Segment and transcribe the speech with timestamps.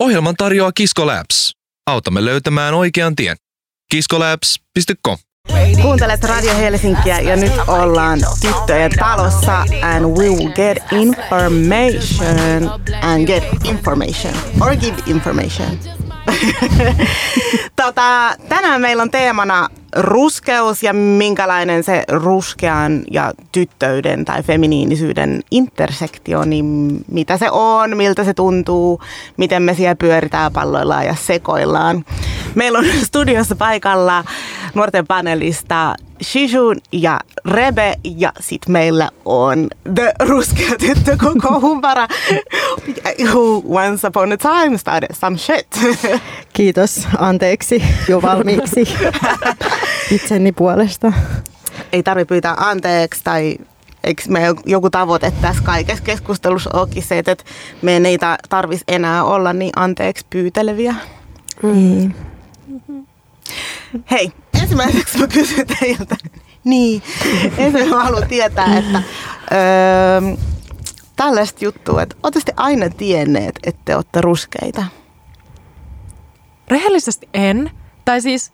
[0.00, 1.52] Ohjelman tarjoaa Kisko Labs.
[1.86, 3.36] Autamme löytämään oikean tien.
[3.90, 5.18] kiskolabs.com
[5.82, 12.70] Kuuntelet Radio Helsinkiä ja nyt ollaan tyttöjen talossa and we will get information
[13.02, 15.78] and get information or give information.
[17.82, 26.44] tota, tänään meillä on teemana ruskeus ja minkälainen se ruskean ja tyttöyden tai feminiinisyyden intersektio,
[26.44, 29.00] niin mitä se on, miltä se tuntuu,
[29.36, 32.04] miten me siellä pyöritään palloillaan ja sekoillaan.
[32.54, 34.24] Meillä on studiossa paikalla
[34.74, 42.08] nuorten panelista Shishun ja Rebe ja sit meillä on the ruskea tyttö koko humpara
[43.32, 45.66] who once upon a time started some shit.
[46.52, 48.84] Kiitos, anteeksi jo valmiiksi
[50.10, 51.12] itseni puolesta.
[51.92, 53.58] Ei tarvi pyytää anteeksi tai
[54.04, 57.36] eikö me joku tavoite tässä kaikessa keskustelussa olekin se, että
[57.82, 60.94] meidän ei tarvitsisi enää olla niin anteeksi pyyteleviä.
[61.62, 62.14] Niin.
[64.10, 64.32] Hei,
[64.62, 66.16] ensimmäiseksi mä kysyn teiltä.
[66.64, 67.02] Niin,
[67.58, 69.02] ensin mä haluan tietää, että
[69.52, 70.36] öö,
[71.16, 74.84] tällaista juttua, että ootte aina tienneet, että te olette ruskeita?
[76.68, 77.70] Rehellisesti en.
[78.04, 78.52] Tai siis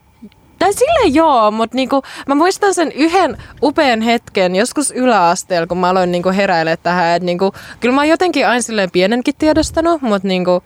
[0.62, 5.88] tai sille joo, mutta niinku, mä muistan sen yhden upean hetken joskus yläasteella, kun mä
[5.88, 7.16] aloin niinku heräillä tähän.
[7.16, 10.62] Et niinku, kyllä mä oon jotenkin aina silleen pienenkin tiedostanut, mutta niinku,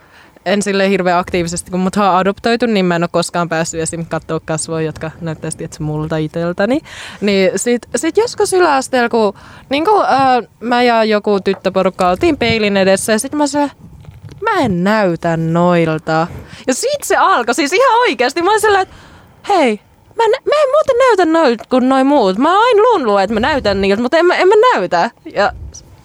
[0.47, 4.07] en sille hirveän aktiivisesti, kun mut on adoptoitu, niin mä en ole koskaan päässyt esim.
[4.07, 6.81] katsoa kasvoja, jotka näyttäisi tietysti multa itseltäni.
[7.21, 9.35] Niin sit, sit joskus yläasteella, kun
[9.71, 13.71] niin kun, äh, mä ja joku tyttöporukka oltiin peilin edessä ja sitten mä se
[14.43, 16.27] mä en näytä noilta.
[16.67, 18.43] Ja sit se alkoi, siis ihan oikeasti.
[18.43, 18.95] Mä olin että
[19.49, 19.81] hei,
[20.17, 22.39] mä en, mä en muuten näytä noilta kuin noin muut.
[22.39, 25.11] Mä oon aina lunnut, että mä näytän niiltä, mutta en mä, en mä näytä.
[25.35, 25.53] Ja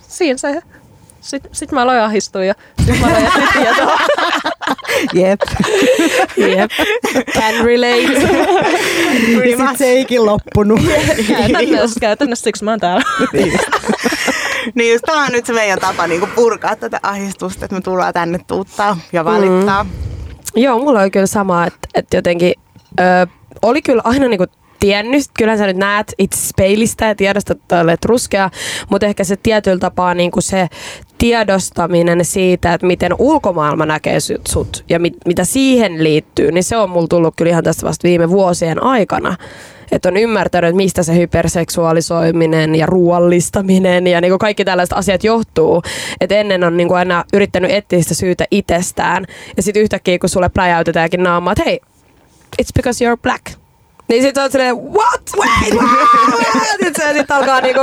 [0.07, 0.61] siinä se
[1.21, 2.53] sitten sit mä aloin ahistua ja
[2.85, 3.97] sit mä aloin jättää tietoa.
[5.21, 5.41] Jep.
[6.37, 6.71] Jep.
[7.33, 8.13] Can relate.
[9.49, 10.79] Ja sit se eikin loppunut.
[11.27, 13.03] Käytännössä, käytännössä siksi mä oon täällä.
[14.75, 18.13] niin just tämä on nyt se meidän tapa niin purkaa tätä ahistusta, että me tullaan
[18.13, 19.83] tänne tuuttaa ja valittaa.
[19.83, 19.89] Mm.
[20.55, 22.53] Joo, mulla on kyllä sama, että, että jotenkin
[22.99, 23.27] ö,
[23.61, 24.45] oli kyllä aina niinku
[24.79, 25.25] tiennyt.
[25.37, 28.49] Kyllä sä nyt näet itse peilistä ja tiedostat, että olet ruskea,
[28.89, 30.67] mutta ehkä se tietyllä tapaa niin kuin se
[31.17, 36.89] tiedostaminen siitä, että miten ulkomaailma näkee sut ja mit, mitä siihen liittyy, niin se on
[36.89, 39.35] mulla tullut kyllä ihan tästä vasta viime vuosien aikana
[39.91, 45.81] että on ymmärtänyt, mistä se hyperseksuaalisoiminen ja ruoallistaminen ja niin kaikki tällaiset asiat johtuu.
[46.21, 49.25] Että ennen on niin aina yrittänyt etsiä sitä syytä itsestään
[49.57, 51.79] ja sitten yhtäkkiä kun sulle pläjäytetäänkin naamaa, että hei,
[52.61, 53.45] it's because you're black.
[54.07, 55.21] Niin sit on silleen, what?
[55.37, 56.67] Wait, what?
[56.83, 57.81] Sitten sit alkaa niinku,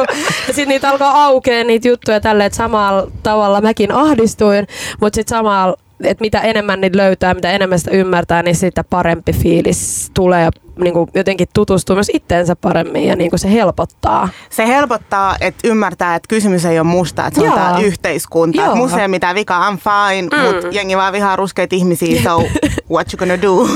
[0.52, 4.66] sit niitä alkaa aukea niitä juttuja tälleen, että samalla tavalla mäkin ahdistuin,
[5.00, 9.32] mutta sitten samalla että mitä enemmän niitä löytää, mitä enemmän sitä ymmärtää, niin sitä parempi
[9.32, 14.28] fiilis tulee ja niin kuin jotenkin tutustuu myös itteensä paremmin ja niin kuin se helpottaa.
[14.50, 18.74] Se helpottaa, että ymmärtää, että kysymys ei ole musta, että se on tämä yhteiskunta.
[18.74, 20.54] Musta ei mitään vikaa, I'm fine, mm.
[20.54, 22.42] mutta jengi vaan vihaa ruskeita ihmisiä, so
[22.94, 23.68] what you gonna do?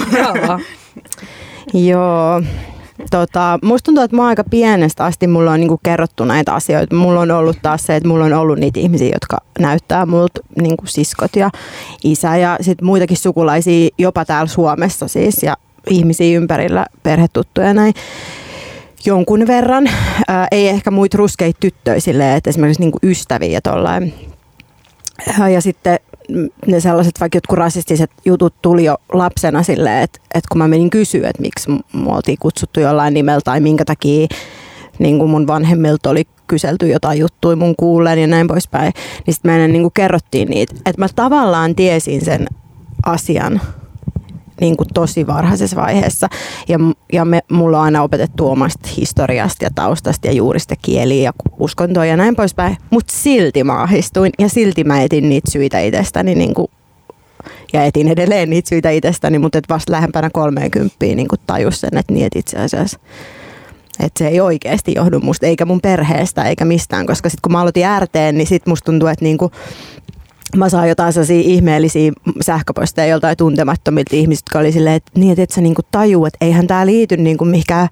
[1.75, 2.43] Joo.
[3.11, 6.97] Tota, musta tuntuu, että mä aika pienestä asti mulla on niinku kerrottu näitä asioita.
[6.97, 10.87] Mulla on ollut taas se, että mulla on ollut niitä ihmisiä, jotka näyttää multa niinku
[10.87, 11.51] siskot ja
[12.05, 15.57] isä ja sit muitakin sukulaisia jopa täällä Suomessa siis ja
[15.91, 17.95] ihmisiä ympärillä, perhetuttuja ja näin
[19.05, 19.91] jonkun verran.
[20.29, 24.15] Ää, ei ehkä muita ruskeita tyttöjä silleen, että esimerkiksi niinku ystäviä ja tollain.
[25.53, 25.99] Ja sitten
[26.67, 30.91] ne sellaiset vaikka jotkut rasistiset jutut tuli jo lapsena silleen, että, että kun mä menin
[30.91, 34.27] kysyä, että miksi mua oltiin kutsuttu jollain nimellä tai minkä takia
[34.99, 38.93] niin kuin mun vanhemmilta oli kyselty jotain juttuja mun kuulleen ja näin poispäin,
[39.27, 40.75] niin sitten meidän niin kuin kerrottiin niitä.
[40.87, 42.47] Että mä tavallaan tiesin sen
[43.07, 43.61] asian
[44.61, 46.29] niin kuin tosi varhaisessa vaiheessa.
[46.69, 46.79] Ja,
[47.13, 52.07] ja me, mulla on aina opetettu omasta historiasta ja taustasta ja juurista kieliä ja uskontoa
[52.07, 52.77] ja näin poispäin.
[52.91, 56.69] Mutta silti mä ahistuin ja silti mä etin niitä syitä itsestäni niin kuin,
[57.73, 62.13] ja etin edelleen niitä syitä itsestäni, mutta et vasta lähempänä 30 niin tajus sen, että
[62.13, 62.99] niin itse asiassa
[64.01, 67.61] että se ei oikeasti johdu musta, eikä mun perheestä, eikä mistään, koska sitten kun mä
[67.61, 69.51] aloitin äärteen, niin sit musta tuntuu, että niinku,
[70.57, 75.43] mä saan jotain sellaisia ihmeellisiä sähköposteja joltain tuntemattomilta ihmisiltä, jotka oli silleen, että niin, että
[75.43, 77.89] et sä niinku tajuu, että eihän tämä liity niinku mihinkään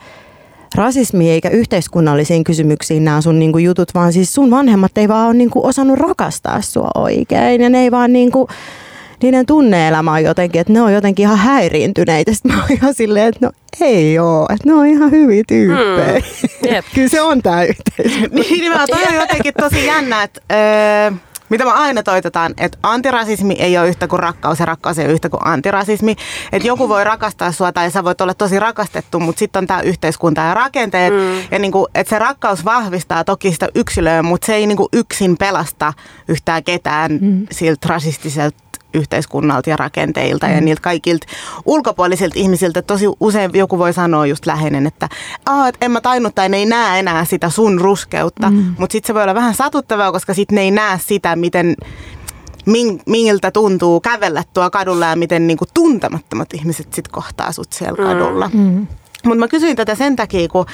[0.75, 5.35] rasismiin eikä yhteiskunnallisiin kysymyksiin nämä sun niinku jutut, vaan siis sun vanhemmat ei vaan ole
[5.35, 8.49] niinku osannut rakastaa sua oikein ja ne ei vaan niinku,
[9.23, 12.33] niiden tunneelämä on jotenkin, että ne on jotenkin ihan häiriintyneitä.
[12.33, 16.19] Sitten mä oon ihan silleen, että no ei oo, että ne on ihan hyviä tyyppejä.
[16.19, 16.83] Mm.
[16.95, 18.37] Kyllä se on tää yhteiskunta.
[18.37, 21.19] niin, niin, toi on jotenkin tosi jännä, että öö,
[21.51, 25.13] mitä mä aina toitotaan, että antirasismi ei ole yhtä kuin rakkaus ja rakkaus ei ole
[25.13, 26.17] yhtä kuin antirasismi.
[26.53, 29.81] Että joku voi rakastaa sua tai sä voit olla tosi rakastettu, mutta sitten on tämä
[29.81, 31.13] yhteiskunta ja rakenteet.
[31.13, 31.43] Mm.
[31.51, 35.93] Ja niinku, että se rakkaus vahvistaa toki sitä yksilöä, mutta se ei niinku yksin pelasta
[36.29, 37.47] yhtään ketään mm.
[37.51, 40.55] siltä rasistiselta yhteiskunnalta ja rakenteilta mm.
[40.55, 41.27] ja niiltä kaikilta
[41.65, 42.83] ulkopuolisilta ihmisiltä.
[42.83, 45.09] Tosi usein joku voi sanoa just läheinen, että
[45.69, 48.51] et en mä tainnut tai ne ei näe enää sitä sun ruskeutta.
[48.51, 48.75] Mm.
[48.79, 51.77] Mutta sitten se voi olla vähän satuttavaa, koska sitten ne ei näe sitä, miten
[53.07, 58.09] miltä tuntuu kävellä tuo kadulla ja miten niinku tuntemattomat ihmiset sitten kohtaa sut siellä mm.
[58.09, 58.51] kadulla.
[58.53, 58.87] Mm.
[59.25, 60.67] Mutta mä kysyin tätä sen takia, kun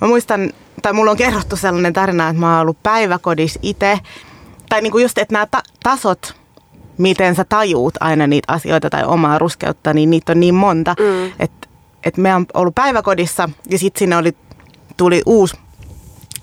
[0.00, 0.52] mä muistan,
[0.82, 3.98] tai mulla on kerrottu sellainen tarina, että mä oon ollut päiväkodissa itse,
[4.68, 6.34] tai niinku just, että nämä ta- tasot
[6.98, 10.94] miten sä tajuut aina niitä asioita tai omaa ruskeutta, niin niitä on niin monta.
[10.98, 11.32] Mm.
[11.38, 11.68] Että
[12.04, 14.36] et me on ollut päiväkodissa ja sitten sinne oli,
[14.96, 15.56] tuli uusi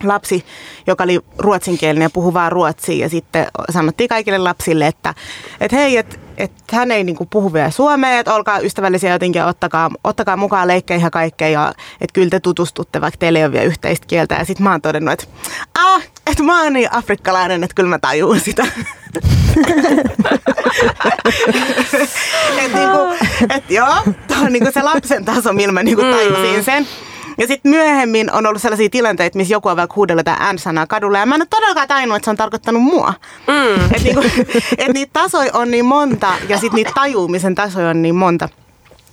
[0.03, 0.45] lapsi,
[0.87, 3.05] joka oli ruotsinkielinen ja puhui vaan ruotsia.
[3.05, 5.13] Ja sitten sanottiin kaikille lapsille, että,
[5.61, 9.45] että hei, että että hän ei niinku puhu vielä suomea, että olkaa ystävällisiä jotenkin ja
[9.45, 11.49] ottakaa, ottakaa mukaan leikkeihin ja kaikkea.
[11.49, 14.35] Ja että kyllä te tutustutte, vaikka teillä ei ole vielä yhteistä kieltä.
[14.35, 15.25] Ja sitten mä oon todennut, että
[15.79, 18.67] ah, että mä oon niin afrikkalainen, että kyllä mä tajuun sitä.
[22.57, 23.95] että niinku, et joo,
[24.27, 26.87] tämä on niinku se lapsen taso, millä mä niinku tajusin sen.
[27.37, 31.19] Ja sitten myöhemmin on ollut sellaisia tilanteita, missä joku on vaikka huudellut tämän N-sanaa kadulla.
[31.19, 33.13] Ja mä en ole todellakaan tajunnut, että se on tarkoittanut mua.
[33.47, 33.85] Mm.
[33.85, 34.23] Että niinku,
[34.77, 38.49] et niitä tasoja on niin monta ja sitten niitä tajuumisen tasoja on niin monta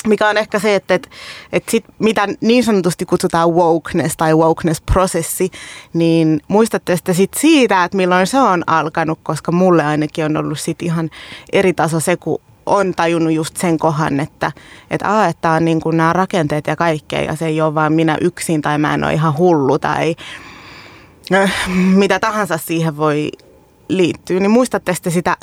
[0.06, 1.08] mikä on ehkä se, että, että,
[1.52, 5.50] että sit, mitä niin sanotusti kutsutaan wokeness tai wokeness-prosessi,
[5.92, 10.60] niin muistatte sitten sit siitä, että milloin se on alkanut, koska mulle ainakin on ollut
[10.60, 11.10] sit ihan
[11.52, 14.52] eri taso se, kun on tajunnut just sen kohan, että,
[14.90, 17.92] että, aa, että on niin kuin nämä rakenteet ja kaikkea ja se ei ole vaan
[17.92, 20.14] minä yksin tai mä en ole ihan hullu tai
[21.34, 23.30] äh, mitä tahansa siihen voi
[23.88, 24.40] liittyä.
[24.40, 25.36] Niin muistatte sitten sitä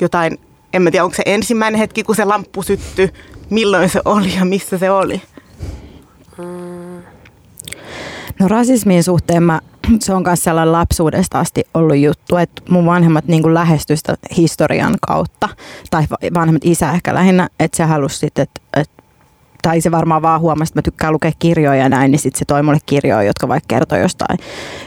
[0.00, 0.38] jotain,
[0.72, 3.10] en mä tiedä onko se ensimmäinen hetki, kun se lamppu syttyi,
[3.50, 5.22] milloin se oli ja missä se oli?
[8.40, 9.60] No rasismin suhteen mä
[10.00, 15.48] se on myös sellainen lapsuudesta asti ollut juttu, että mun vanhemmat niin lähestystä historian kautta,
[15.90, 16.04] tai
[16.34, 18.96] vanhemmat isä ehkä lähinnä, että se halusi sitten, että, että
[19.62, 22.44] tai se varmaan vaan huomasi, että mä tykkään lukea kirjoja ja näin, niin sitten se
[22.44, 24.38] toi mulle kirjoja, jotka vaikka kertoi jostain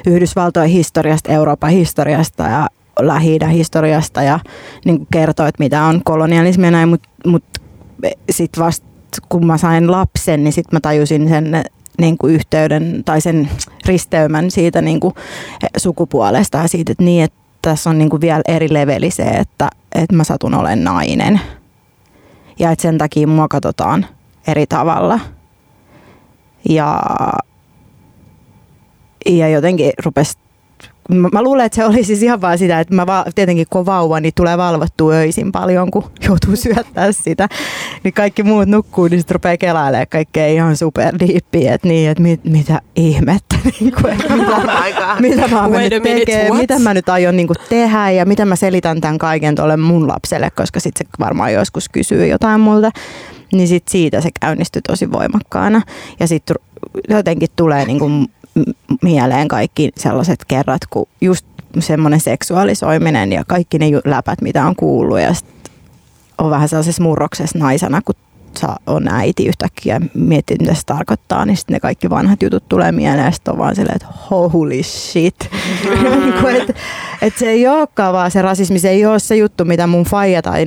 [0.08, 2.68] Yhdysvaltojen historiasta, Euroopan historiasta ja
[3.00, 4.40] lähi historiasta ja
[4.86, 7.62] niin kertoi, että mitä on kolonialismi ja näin, mutta mut, mut
[8.30, 8.89] sitten vasta
[9.30, 11.64] kun mä sain lapsen, niin sitten mä tajusin sen,
[12.00, 13.50] niin kuin yhteyden tai sen
[13.86, 15.14] risteymän siitä niin kuin
[15.78, 19.70] sukupuolesta ja siitä, että niin, että tässä on niin kuin vielä eri leveli se, että,
[19.96, 21.42] että mä satun olen nainen.
[22.60, 24.06] Ja että sen takia mua katsotaan
[24.48, 25.20] eri tavalla.
[26.70, 27.02] Ja,
[29.26, 30.38] ja jotenkin rupesi
[31.10, 33.86] mä, mä luulen, että se oli siis ihan vaan sitä, että mä va, tietenkin kun
[33.86, 37.48] vauva, niin tulee valvottua öisin paljon, kun joutuu syöttää sitä.
[38.04, 42.44] Niin kaikki muut nukkuu, niin sitten rupeaa kelailemaan kaikkea ihan superdiippiä, että niin, että mit,
[42.44, 47.38] mitä ihmettä, niin kuin, että mitä, mitä mä oon mennyt tekemään, mitä mä nyt aion
[47.38, 51.14] niin kuin tehdä ja mitä mä selitän tämän kaiken tuolle mun lapselle, koska sitten se
[51.20, 52.92] varmaan joskus kysyy jotain multa.
[53.54, 55.82] Niin sit siitä se käynnistyi tosi voimakkaana.
[56.20, 56.56] Ja sitten
[57.10, 58.28] jotenkin tulee niin kuin
[59.02, 61.46] mieleen kaikki sellaiset kerrat, kun just
[61.80, 65.34] semmoinen seksuaalisoiminen ja kaikki ne läpät, mitä on kuullut ja
[66.38, 68.16] on vähän sellaisessa murroksessa naisena, kun
[68.88, 73.26] on äiti yhtäkkiä miettii, mitä se tarkoittaa, niin sitten ne kaikki vanhat jutut tulee mieleen
[73.26, 75.36] ja sitten on vaan silleen, että holy shit.
[75.52, 76.20] Mm.
[76.20, 76.74] Niinku, että
[77.22, 80.42] et se ei olekaan vaan se rasismi, se ei ole se juttu, mitä mun faija
[80.42, 80.66] tai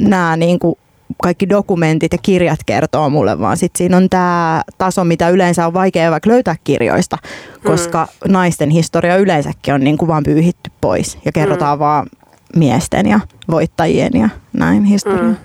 [0.00, 0.78] nämä niin kuin
[1.22, 5.74] kaikki dokumentit ja kirjat kertoo mulle, vaan sitten siinä on tämä taso, mitä yleensä on
[5.74, 7.18] vaikea vaikka löytää kirjoista,
[7.64, 8.32] koska mm.
[8.32, 11.80] naisten historia yleensäkin on niin kuin vaan pyyhitty pois ja kerrotaan mm.
[11.80, 12.06] vaan
[12.56, 15.22] miesten ja voittajien ja näin historia.
[15.22, 15.36] Mm.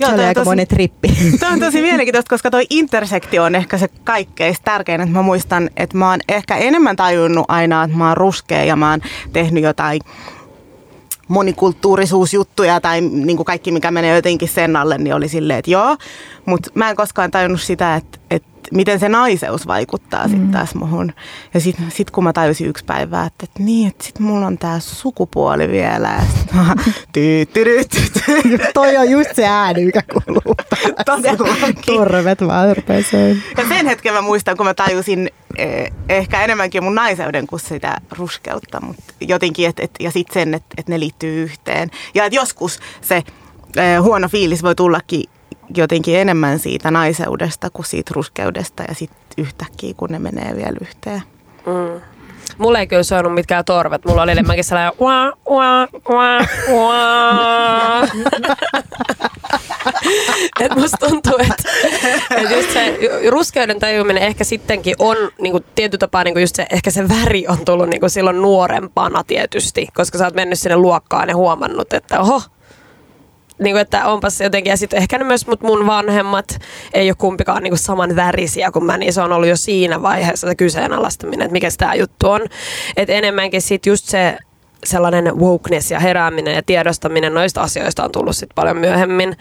[0.00, 1.08] Joo, se oli aika tosi, trippi.
[1.40, 5.00] Tämä on tosi mielenkiintoista, koska tuo intersektio on ehkä se kaikkein tärkein.
[5.00, 8.76] Että mä muistan, että mä oon ehkä enemmän tajunnut aina, että mä oon ruskea ja
[8.76, 9.00] mä oon
[9.32, 10.00] tehnyt jotain
[11.30, 15.96] monikulttuurisuusjuttuja tai niin kuin kaikki, mikä menee jotenkin sen alle, niin oli silleen, että joo.
[16.46, 20.30] Mutta mä en koskaan tajunnut sitä, että, että miten se naiseus vaikuttaa mm.
[20.30, 21.12] sitten taas muhun.
[21.54, 24.58] Ja sitten sit kun mä tajusin yksi päivä, että, että niin, että sitten mulla on
[24.58, 26.08] tämä sukupuoli vielä.
[26.08, 26.22] Ja
[28.74, 30.56] Toi on just se ääni, mikä kuuluu
[31.86, 32.68] Torvet vaan
[33.56, 37.96] Ja sen hetken mä muistan, kun mä tajusin eh, ehkä enemmänkin mun naiseuden kuin sitä
[38.10, 38.80] ruskeutta.
[38.80, 41.90] Mutta jotenkin, et, et, ja sitten sen, että et ne liittyy yhteen.
[42.14, 45.24] Ja että joskus se eh, huono fiilis voi tullakin
[45.76, 51.22] jotenkin enemmän siitä naiseudesta kuin siitä ruskeudesta ja sitten yhtäkkiä, kun ne menee vielä yhteen.
[51.66, 52.00] Mm.
[52.58, 54.04] mulla ei kyllä soinut mitkään torvet.
[54.04, 58.10] Mulla oli enemmänkin sellainen wah, wah, wah, wah.
[60.60, 61.62] Et musta tuntuu, että
[62.36, 62.98] et just se
[63.30, 67.64] ruskeuden tajuminen ehkä sittenkin on niinku, tietyllä tapaa niinku just se, ehkä se väri on
[67.64, 72.42] tullut niinku silloin nuorempana tietysti, koska sä oot mennyt sinne luokkaan ja huomannut, että oho,
[73.60, 76.58] niin kuin, että onpas jotenkin, ja sitten ehkä ne myös mut mun vanhemmat
[76.94, 80.02] ei ole kumpikaan niin kuin saman värisiä kuin mä, niin se on ollut jo siinä
[80.02, 82.40] vaiheessa se kyseenalaistaminen, että mikä tämä juttu on.
[82.96, 84.38] Että enemmänkin sitten just se
[84.84, 89.36] sellainen wokeness ja herääminen ja tiedostaminen noista asioista on tullut sitten paljon myöhemmin.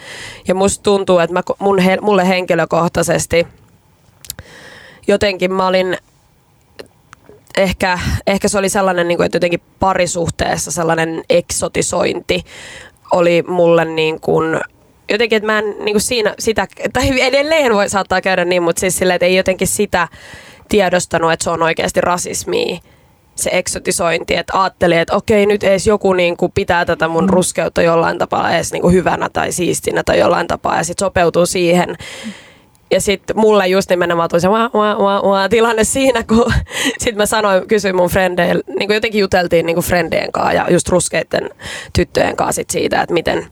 [0.48, 3.48] Ja musta tuntuu, että mä, mun, he, mulle henkilökohtaisesti
[5.10, 5.98] jotenkin mä olin
[7.58, 12.44] ehkä, ehkä se oli sellainen, niin kuin, että jotenkin parisuhteessa sellainen eksotisointi
[13.12, 14.60] oli mulle niin kuin,
[15.10, 18.80] jotenkin, että mä en niin kuin siinä sitä, tai edelleen voi saattaa käydä niin, mutta
[18.80, 20.08] siis silleen, että ei jotenkin sitä
[20.70, 22.78] tiedostanut, että se on oikeasti rasismia
[23.36, 27.30] se eksotisointi, että ajattelin, että okei, nyt edes joku niin kuin pitää tätä mun mm.
[27.30, 31.46] ruskeutta jollain tapaa edes niin kuin hyvänä tai siistinä tai jollain tapaa ja sitten sopeutuu
[31.46, 31.98] siihen.
[32.92, 36.54] Ja sitten mulle just nimenomaan tuli se wah, wah, wah, wah, tilanne siinä, kun
[37.00, 41.50] sitten mä sanoin, kysyin mun frendeille, niin jotenkin juteltiin niin frendeen kanssa ja just ruskeiden
[41.94, 43.48] tyttöjen kanssa sit siitä, että miten,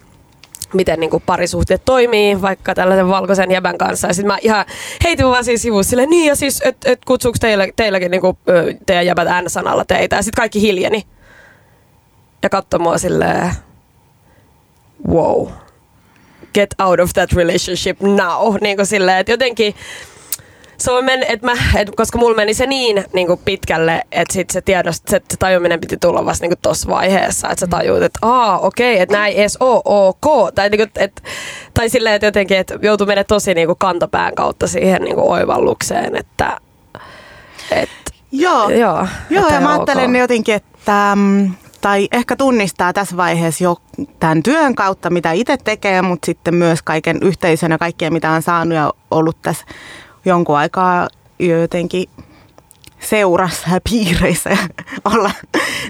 [0.73, 4.07] miten niin parisuhteet toimii vaikka tällaisen valkoisen jäbän kanssa.
[4.07, 4.65] Ja sitten mä ihan
[5.03, 8.37] heitin vaan siinä sivussa silleen, niin ja siis, että et kutsuuko teille, teilläkin niin kuin,
[8.85, 10.15] teidän jäbät N-sanalla teitä.
[10.15, 11.03] Ja sitten kaikki hiljeni.
[12.43, 13.51] Ja katsoi mua silleen,
[15.07, 15.47] wow
[16.59, 18.55] get out of that relationship now.
[18.61, 19.75] Niin kuin silleen, että jotenkin
[20.77, 24.33] se on men, että mä, et, koska mulla meni se niin, niin kuin pitkälle, että
[24.33, 28.03] sit se tiedost, se, se tajuminen piti tulla vasta niin tuossa vaiheessa, että sä tajuut,
[28.03, 30.53] että aa, okei, okay, että näin ei edes ole ok.
[30.55, 31.23] Tai, niin kuin, et,
[31.73, 35.31] tai silleen, että jotenkin, että joutuu mennä tosi niin kuin kantapään kautta siihen niin kuin
[35.31, 36.57] oivallukseen, että
[37.71, 37.89] et,
[38.31, 40.21] Joo, joo, joo ja mä ajattelen okay.
[40.21, 43.77] jotenkin, että mm, tai ehkä tunnistaa tässä vaiheessa jo
[44.19, 48.41] tämän työn kautta, mitä itse tekee, mutta sitten myös kaiken yhteisön ja kaikkea, mitä on
[48.41, 49.65] saanut ja ollut tässä
[50.25, 51.07] jonkun aikaa
[51.39, 52.09] jotenkin
[52.99, 54.57] seurassa ja piireissä
[55.13, 55.31] olla,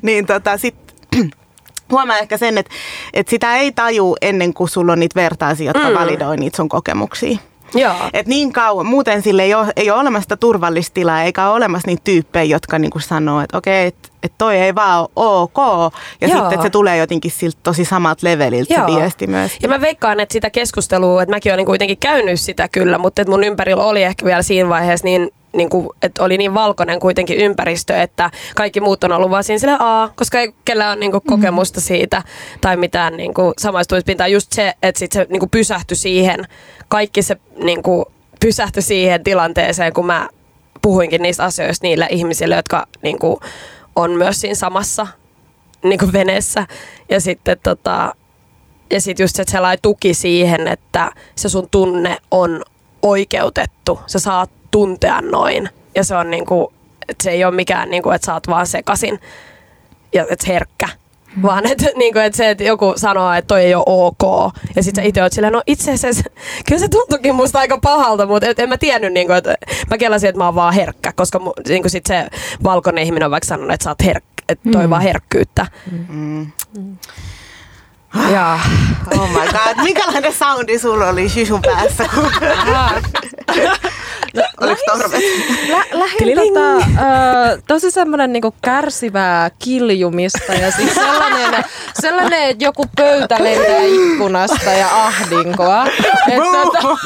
[0.01, 0.95] niin tota, sitten
[1.91, 2.71] huomaa ehkä sen, että,
[3.13, 5.95] että sitä ei taju ennen kuin sulla on niitä vertaisia, jotka mm.
[5.95, 7.37] validoi niitä sun kokemuksia.
[7.73, 7.93] Joo.
[8.13, 11.87] Et niin kauan, muuten sille ei ole, ei ole olemassa turvallista tilaa, eikä ole olemassa
[11.87, 15.57] niitä tyyppejä, jotka niinku sanoo, että okei, että et toi ei vaan ole ok.
[16.21, 16.37] Ja Joo.
[16.37, 18.87] sitten, että se tulee jotenkin siltä tosi samalta leveliltä Joo.
[18.87, 19.51] se viesti myös.
[19.61, 23.31] Ja mä veikkaan, että sitä keskustelua, että mäkin olen kuitenkin käynyt sitä kyllä, mutta että
[23.31, 27.37] mun ympärillä oli ehkä vielä siinä vaiheessa niin niin kuin, että oli niin valkoinen kuitenkin
[27.37, 31.11] ympäristö, että kaikki muut on ollut vaan siinä sille aa, koska ei kellään ole niin
[31.11, 32.23] kuin, kokemusta siitä
[32.61, 34.27] tai mitään niin kuin, samaistumispintaa.
[34.27, 36.47] Just se, että sit se niin kuin, pysähtyi siihen,
[36.87, 38.05] kaikki se niin kuin,
[38.39, 40.29] pysähtyi siihen tilanteeseen, kun mä
[40.81, 43.39] puhuinkin niistä asioista niille ihmisille, jotka niin kuin,
[43.95, 45.07] on myös siinä samassa
[45.83, 46.67] niin kuin veneessä.
[47.09, 48.15] Ja sitten tota,
[48.91, 52.63] ja sitten just se, että sellainen tuki siihen, että se sun tunne on
[53.01, 53.99] oikeutettu.
[54.07, 55.69] Sä saat tuntea noin.
[55.95, 56.73] Ja se on niinku,
[57.09, 59.19] että se ei ole mikään, niinku, että sä oot vaan sekasin
[60.13, 60.89] ja et herkkä.
[61.41, 64.53] Vaan että niinku, et se, että joku sanoo, että toi ei ole ok.
[64.75, 66.23] Ja sitten sä itse oot silleen, no itse asiassa,
[66.67, 69.55] kyllä se tuntuukin musta aika pahalta, mutta et, en mä tiennyt, niinku, että
[69.89, 71.13] mä kelasin, että mä oon vaan herkkä.
[71.15, 72.27] Koska mu, niinku sit se
[72.63, 74.89] valkoinen ihminen on vaikka sanonut, että sä oot herkkä, että toi mm.
[74.89, 75.67] vaan herkkyyttä.
[75.91, 76.51] Mm.
[76.77, 76.97] Mm.
[78.31, 78.59] Ja.
[79.17, 82.09] Oh my god, minkälainen soundi sulla oli Shishun päässä?
[84.61, 85.21] Oliko torvet?
[85.69, 91.63] Lä, lähin tota, ö, tosi semmoinen niinku kärsivää kiljumista ja siis sellainen,
[92.01, 95.85] sellainen, että joku pöytä lentää ikkunasta ja ahdinkoa.
[96.31, 96.97] Et, tota,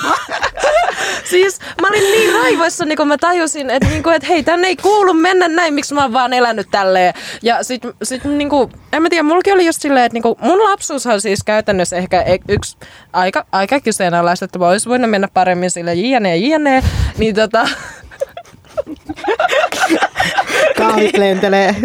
[1.23, 4.75] siis mä olin niin raivoissa, niin kun mä tajusin, että, niinku, että hei, tänne ei
[4.75, 7.13] kuulu mennä näin, miksi mä oon vaan elänyt tälleen.
[7.41, 11.07] Ja sit, sit niinku, en mä tiedä, mullakin oli just silleen, että niinku, mun lapsuus
[11.07, 12.77] on siis käytännössä ehkä e- yksi
[13.13, 16.83] aika, aika kyseenalaista, että olisi voinut mennä paremmin sille jne, jne.
[17.17, 17.67] Niin tota...
[20.77, 21.75] Kahvit lentelee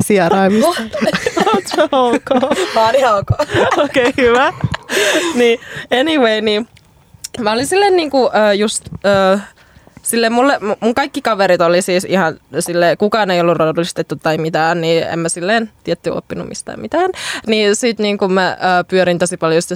[0.00, 0.82] sijaraimista.
[1.92, 2.30] ok?
[2.74, 3.30] Mä oon ihan ok.
[3.76, 4.52] Okei, okay, hyvä.
[5.34, 5.60] niin,
[6.00, 6.68] anyway, niin
[7.40, 8.88] mä olin silleen niinku uh, just...
[8.88, 9.40] Uh,
[10.04, 14.80] sille mulle, mun kaikki kaverit oli siis ihan sille, kukaan ei ollut rodullistettu tai mitään,
[14.80, 17.10] niin en mä silleen tietty oppinut mistään mitään.
[17.46, 18.50] Niin sit niin kun mä
[18.80, 19.70] ö, pyörin tosi paljon just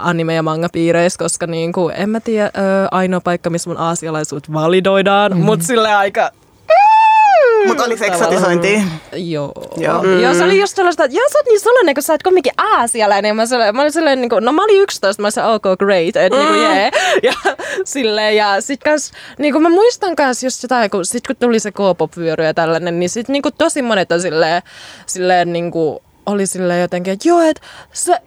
[0.00, 2.50] anime- ja manga-piireissä, koska niin kun, en mä tiedä, ö,
[2.90, 5.44] ainoa paikka, missä mun aasialaisuut validoidaan, mm.
[5.44, 6.30] mut sille aika
[7.66, 8.80] Mutta oliko eksotisointia?
[9.12, 9.52] Joo.
[9.76, 10.02] Joo.
[10.02, 10.20] Mm.
[10.20, 12.52] Joo, se oli just sellaista, että joo, sä oot niin sellainen, kun sä oot kumminkin
[12.56, 13.28] aasialainen.
[13.28, 15.78] Ja mä, sellainen, mä olin sellainen, niin kuin, no mä olin 11, mä olin ok,
[15.78, 16.42] great, että mm.
[16.42, 16.92] niin kuin, yeah.
[17.22, 17.32] Ja
[17.84, 21.60] silleen, ja sit kans, niin kuin mä muistan kans just jotain, kun sit kun tuli
[21.60, 24.62] se K-pop-vyöry ja tällainen, niin sit niin kuin tosi monet on silleen,
[25.06, 27.62] silleen niin kuin, oli silleen jotenkin, että joo, että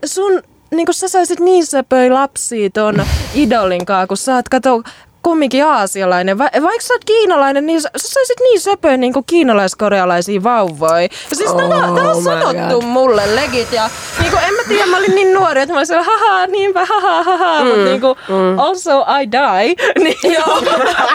[0.06, 4.84] sun niin kuin sä saisit niin söpöi lapsia ton idolin kanssa, kun sä oot kato
[5.24, 6.38] kumminkin aasialainen.
[6.38, 11.02] Va- vaikka sä oot kiinalainen, niin sä, sä saisit niin söpöä niin kuin kiinalaiskorealaisia vauvoja.
[11.02, 11.76] Ja siis oh, tämä,
[12.12, 12.90] on sanottu God.
[12.90, 13.72] mulle legit.
[13.72, 16.48] Ja niin kuin, en mä tiedä, mä olin niin nuori, että mä olin siellä, haha,
[16.48, 17.64] niinpä, haha, haha.
[17.64, 18.60] Mm, mutta niin kuin, mm.
[18.60, 19.76] also I die.
[20.04, 20.62] niin, joo.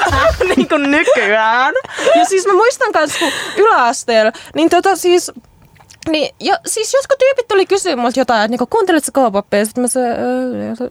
[0.56, 1.74] niin kuin nykyään.
[2.14, 5.32] Ja siis mä muistan kanssa, kun yläasteella, niin tota siis
[6.08, 9.20] niin, jo, siis jotkut tyypit tuli kysyä multa jotain, että niinku, kuunteletko?
[9.52, 10.12] Ja sitten mä sanoin,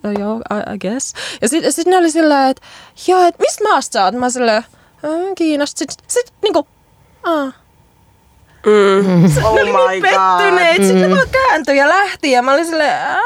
[0.06, 1.14] "Ö, joo, I, I guess.
[1.42, 2.62] Ja sitten sit ne oli sillä että
[3.08, 4.14] joo, että mistä maasta sä oot?
[4.16, 4.64] Mä silleen,
[5.04, 5.78] "Ö, Kiinasta.
[5.80, 6.68] Sitten sit, niinku,
[7.24, 7.52] aa.
[8.66, 9.26] Mm.
[9.46, 10.38] Oh ne oli my niin god.
[10.42, 10.76] pettyneet.
[10.84, 13.18] Sitten ne vaan kääntyi ja lähti ja mä olin silleen, "Aa."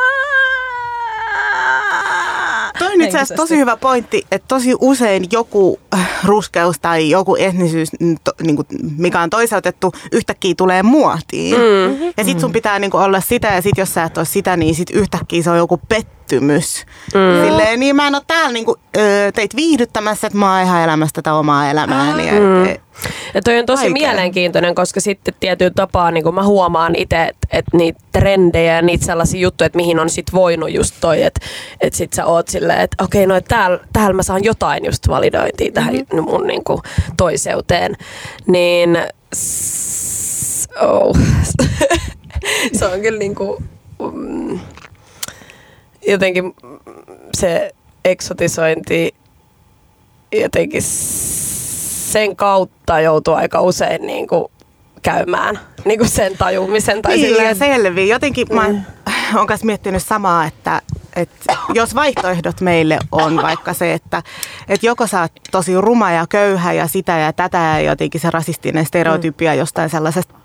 [2.80, 7.36] Toi on itse asiassa tosi hyvä pointti, että tosi usein joku äh, ruskeus tai joku
[7.40, 8.68] etnisyys, niin kuin,
[8.98, 11.56] mikä on toiseutettu, yhtäkkiä tulee muotiin.
[11.56, 12.14] Mm.
[12.18, 14.58] Ja sit sun pitää niin kuin, olla sitä ja sit jos sä et ole sitä,
[14.58, 16.86] niin sit yhtäkkiä se on joku pettymys.
[17.14, 17.46] Mm.
[17.46, 18.80] Silleen, niin mä en ole täällä niin kuin,
[19.36, 22.32] teit viihdyttämässä, että mä oon ihan elämässä tätä omaa elämääni.
[22.32, 22.66] Mm.
[22.66, 22.85] Et,
[23.34, 24.08] Ja toi on tosi Vaikea.
[24.08, 29.06] mielenkiintoinen, koska sitten tietyllä tapaa niin mä huomaan itse, että et niitä trendejä ja niitä
[29.06, 31.42] sellaisia juttuja, että mihin on sit voinut just toi, että
[31.82, 35.08] et sit sä oot silleen, että okei, no et täällä, täällä mä saan jotain just
[35.08, 36.24] validointia tähän mm-hmm.
[36.24, 36.82] mun niin kuin,
[37.18, 37.98] toiseuteen.
[38.48, 38.98] Niin
[39.36, 41.18] s- oh.
[42.80, 43.64] se on kyllä niin kuin,
[44.14, 44.60] mm,
[46.08, 46.56] jotenkin
[47.34, 47.72] se
[48.06, 49.16] eksotisointi
[50.32, 50.82] jotenkin
[52.12, 54.46] sen kautta joutuu aika usein niin kuin
[55.02, 57.02] käymään niin kuin sen tajumisen.
[57.02, 58.06] Tai niin, silleen, ja selviä.
[58.06, 58.70] Jotenkin mä
[59.36, 60.82] oon kanssa miettinyt samaa, että,
[61.16, 64.24] että jos vaihtoehdot meille on vaikka se, että,
[64.68, 68.32] että joko sä oot tosi ruma ja köyhä ja sitä ja tätä ja jotenkin se
[68.32, 70.45] rasistinen stereotypia jostain sellaisesta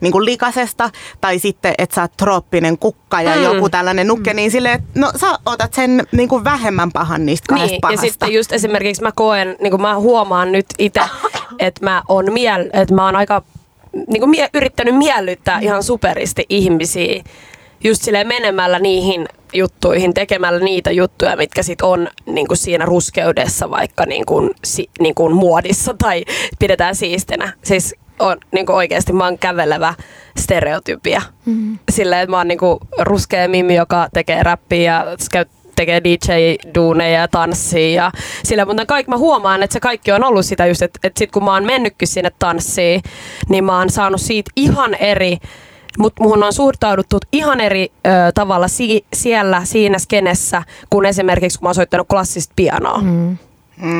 [0.00, 3.42] niin kuin likasesta, tai sitten, että sä oot trooppinen kukka ja mm.
[3.42, 7.46] joku tällainen nukke, niin silleen, että no sä otat sen niin kuin vähemmän pahan niistä
[7.48, 8.06] kahdesta Niin, ja pahasta.
[8.06, 11.00] sitten just esimerkiksi mä koen, niin kuin mä huomaan nyt itse,
[11.58, 13.42] että mä oon miel, että mä oon aika
[13.92, 17.22] niin kuin mie- yrittänyt miellyttää ihan superisti ihmisiä
[17.84, 23.70] just silleen menemällä niihin juttuihin, tekemällä niitä juttuja, mitkä sit on niin kuin siinä ruskeudessa
[23.70, 26.24] vaikka niin kuin, si, niin kuin muodissa tai
[26.58, 27.52] pidetään siistinä.
[27.62, 29.94] Siis on niin kuin oikeasti mä oon kävelevä
[30.38, 31.22] stereotypia.
[31.46, 31.78] Mm.
[31.90, 35.44] Silleen, että mä oon niin kuin ruskea mimi, joka tekee räppiä ja käy
[35.76, 38.10] tekee DJ-duuneja ja tanssii ja
[38.44, 41.30] sillä, mutta kaikki, mä huomaan, että se kaikki on ollut sitä just, että, että sit
[41.30, 43.02] kun mä oon mennytkin sinne tanssiin,
[43.48, 45.38] niin mä oon saanut siitä ihan eri
[45.98, 51.64] mutta muhun on suhtauduttu ihan eri ö, tavalla si- siellä, siinä skenessä, kuin esimerkiksi kun
[51.64, 52.98] mä oon soittanut klassista pianoa.
[52.98, 53.36] Mm.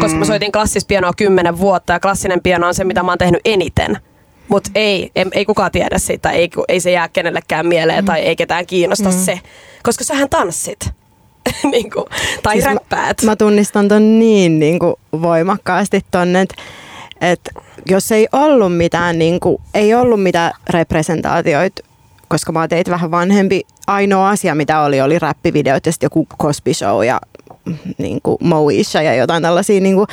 [0.00, 3.18] Koska mä soitin klassista pianoa kymmenen vuotta ja klassinen piano on se, mitä mä oon
[3.18, 3.98] tehnyt eniten.
[4.52, 8.06] Mutta ei, ei, ei kukaan tiedä sitä, ei, ei se jää kenellekään mieleen mm.
[8.06, 9.18] tai ei ketään kiinnosta mm.
[9.18, 9.40] se.
[9.82, 10.90] Koska sähän tanssit.
[11.72, 12.08] niinku,
[12.42, 13.22] tai siis räppäät.
[13.22, 16.54] Mä, mä tunnistan ton niin, niin kuin voimakkaasti tonne, että
[17.20, 17.40] et
[17.86, 21.82] jos ei ollut mitään, niin kuin, ei ollut mitään representaatioita,
[22.28, 26.74] koska mä teit vähän vanhempi, ainoa asia mitä oli, oli räppivideot ja sitten joku Cosby
[26.74, 27.20] Show ja
[27.98, 30.06] niin kuin Moesha ja jotain tällaisia niin kuin,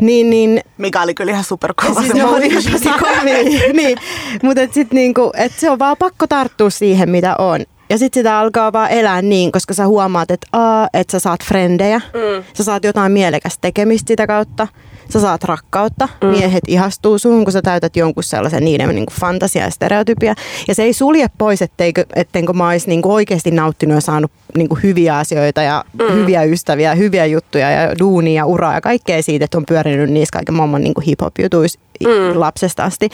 [0.00, 3.42] niin, niin Mikä oli kyllä ihan superkova Siis se oli ihan tosi kovia.
[3.82, 3.98] niin.
[4.42, 7.60] Mutta et sit niinku, et se on vaan pakko tarttua siihen, mitä on.
[7.90, 11.44] Ja sitten sitä alkaa vaan elää niin, koska sä huomaat, että aa, että sä saat
[11.44, 12.44] frendejä, mm.
[12.54, 14.68] sä saat jotain mielekästä tekemistä sitä kautta,
[15.12, 16.28] sä saat rakkautta, mm.
[16.28, 20.34] miehet ihastuu suhun, kun sä täytät jonkun sellaisen niiden niinku fantasia ja stereotypia.
[20.68, 24.78] Ja se ei sulje pois, etteikö, ettenkö mä olisi niinku oikeasti nauttinut ja saanut niinku
[24.82, 26.14] hyviä asioita ja mm.
[26.14, 30.32] hyviä ystäviä, hyviä juttuja ja duunia ja uraa ja kaikkea siitä, että on pyörinyt niissä
[30.32, 32.40] kaiken maailman niinku hip-hop-jutuissa mm.
[32.40, 33.08] lapsesta asti.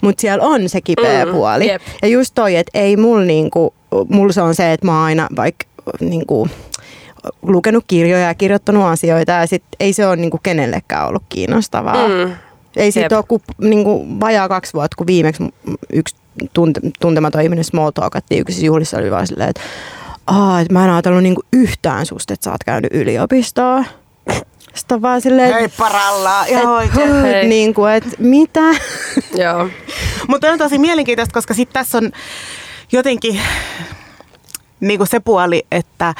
[0.00, 1.66] Mutta siellä on se kipeä Mm, puoli.
[1.68, 1.82] jep.
[2.02, 3.74] Ja just toi, että ei mulla niinku,
[4.08, 5.66] mulla se on se, että mä oon aina vaikka
[6.00, 6.48] niinku,
[7.42, 12.08] lukenut kirjoja ja kirjoittanut asioita ja sit ei se ole niinku kenellekään ollut kiinnostavaa.
[12.08, 12.32] Mm.
[12.76, 13.18] Ei siitä Jep.
[13.18, 15.44] ole kuin niinku, vajaa kaksi vuotta, kun viimeksi
[15.92, 16.16] yksi
[16.52, 19.62] tunte, tuntematon ihminen small talkattiin yksissä juhlissa oli vaan silleen, että
[20.26, 23.84] Aa, et mä en ajatellut niinku yhtään susta, että sä oot käynyt yliopistoa.
[24.74, 27.08] Sitten on vaan silleen, Hei paralla, ihan oikein.
[27.10, 27.48] että Hei.
[27.48, 28.60] niinku, et mitä?
[29.34, 29.68] Joo.
[30.28, 32.10] Mutta on tosi mielenkiintoista, koska sitten tässä on
[32.92, 33.40] jotenkin
[34.80, 36.14] niin kuin se puoli, että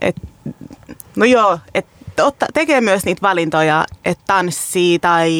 [0.00, 0.16] et,
[1.16, 5.32] no joo, että otta, tekee myös niitä valintoja, että tanssii tai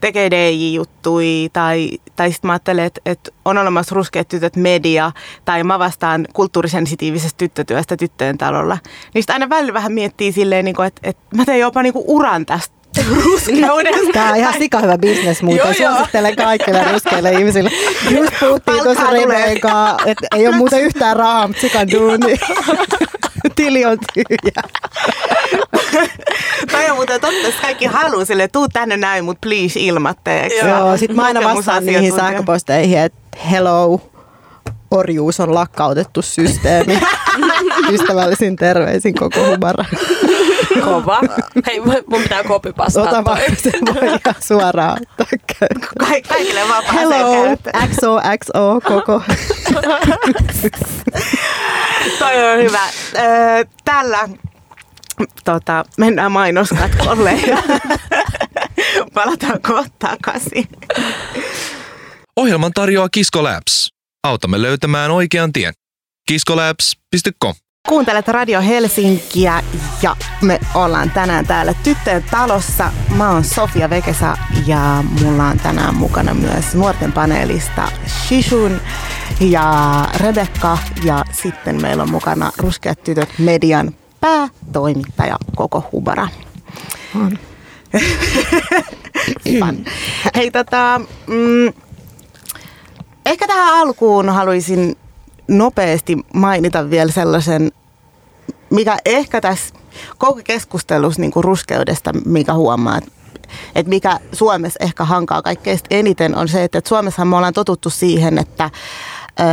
[0.00, 5.12] tekee DJ-juttui tai, tai sitten mä ajattelen, että, että on olemassa ruskeat tytöt media
[5.44, 8.78] tai mä vastaan kulttuurisensitiivisestä tyttötyöstä tyttöjen talolla.
[9.14, 12.78] Niistä aina välillä vähän miettii silleen, niin että, että mä teen jopa niin uran tästä
[13.24, 14.12] ruskeudesta.
[14.12, 15.58] Tämä on ihan sika hyvä bisnes muuten.
[15.58, 15.92] Joo, joo.
[15.94, 17.70] Suosittelen kaikille ruskeille ihmisille.
[18.10, 19.10] Just puhuttiin tuossa
[20.06, 22.38] että ei ole muuten yhtään rahaa, mutta sikan duuni.
[23.56, 24.62] Tili on tyhjä.
[26.72, 30.58] Toi on muuten totta, että kaikki haluaa sille, tuu tänne näin, mutta please ilmatteeksi.
[30.58, 34.00] Joo, sit mä aina vastaan niihin sähköposteihin, että hello,
[34.90, 36.98] orjuus on lakkautettu systeemi.
[37.92, 39.84] Ystävällisin terveisin koko humara.
[40.84, 41.20] Kova.
[41.66, 47.88] Hei, mun pitää kopipastaa Ota vaan, se voi suoraan ottaa kaikille vaan Hello, käyttöön.
[47.88, 49.22] XOXO koko.
[52.18, 52.80] Toi on hyvä.
[53.84, 54.28] Tällä
[55.44, 57.62] tota, mennään mainoskatkolle ja
[59.14, 60.68] palataan kohta takaisin.
[62.36, 63.88] Ohjelman tarjoaa Kisko Labs.
[64.24, 65.72] Autamme löytämään oikean tien.
[66.28, 67.54] kiskolabs.com
[67.88, 69.62] Kuuntelet Radio Helsinkiä
[70.02, 72.92] ja me ollaan tänään täällä tyttöjen talossa.
[73.16, 78.80] Mä oon Sofia Vekesa ja mulla on tänään mukana myös nuorten paneelista Shishun
[79.40, 79.64] ja
[80.20, 86.28] Rebekka ja sitten meillä on mukana Ruskeat tytöt median päätoimittaja Koko Hubara.
[87.14, 87.38] On.
[90.36, 91.72] Hei tota, mm,
[93.26, 94.96] ehkä tähän alkuun haluaisin
[95.48, 97.72] nopeasti mainita vielä sellaisen,
[98.70, 99.74] mikä ehkä tässä
[100.18, 102.98] koko keskustelussa niin ruskeudesta, mikä huomaa,
[103.74, 108.38] että mikä Suomessa ehkä hankaa kaikkein eniten on se, että Suomessa me ollaan totuttu siihen,
[108.38, 108.70] että
[109.40, 109.46] öö,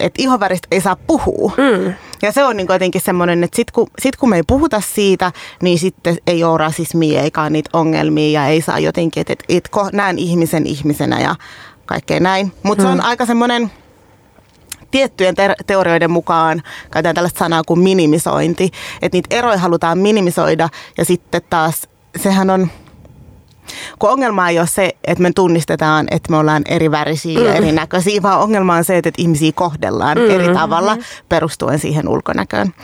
[0.00, 1.52] että ihonväristä ei saa puhua.
[1.56, 1.94] Mm.
[2.22, 5.32] Ja se on niin jotenkin semmoinen, että sit kun, sit kun me ei puhuta siitä,
[5.62, 9.44] niin sitten ei ole rasismia eikä ole niitä ongelmia ja ei saa jotenkin, että et,
[9.48, 11.34] et näen ihmisen ihmisenä ja
[11.86, 12.52] kaikkea näin.
[12.62, 12.88] Mutta mm.
[12.88, 13.70] se on aika semmoinen
[14.90, 18.70] tiettyjen ter- teorioiden mukaan käytetään tällaista sanaa kuin minimisointi,
[19.02, 22.68] että niitä eroja halutaan minimisoida ja sitten taas sehän on,
[23.98, 28.22] kun ongelma ei ole se, että me tunnistetaan, että me ollaan eri värisiä ja erinäköisiä,
[28.22, 30.30] vaan ongelma on se, että ihmisiä kohdellaan mm.
[30.30, 30.96] eri tavalla
[31.28, 32.74] perustuen siihen ulkonäköön.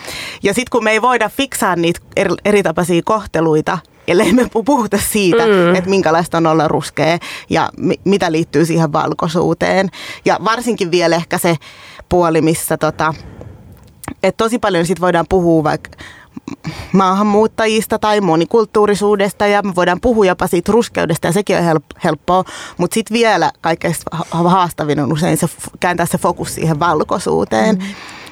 [0.42, 4.62] Ja sitten kun me ei voida fiksaa niitä eri, eri tapaisia kohteluita, ellei me pu-
[4.64, 5.74] puhuta siitä, mm.
[5.74, 7.18] että minkälaista on olla ruskea
[7.50, 9.90] ja mi- mitä liittyy siihen valkoisuuteen.
[10.24, 11.56] Ja varsinkin vielä ehkä se
[12.08, 13.14] puoli, missä tota,
[14.22, 15.90] että tosi paljon sit voidaan puhua vaikka
[16.92, 22.44] maahanmuuttajista tai monikulttuurisuudesta ja me voidaan puhua jopa siitä ruskeudesta ja sekin on help- helppoa,
[22.78, 25.46] mutta sitten vielä kaikkein ha- haastavin on usein se,
[25.80, 27.76] kääntää se fokus siihen valkoisuuteen.
[27.76, 27.84] Mm.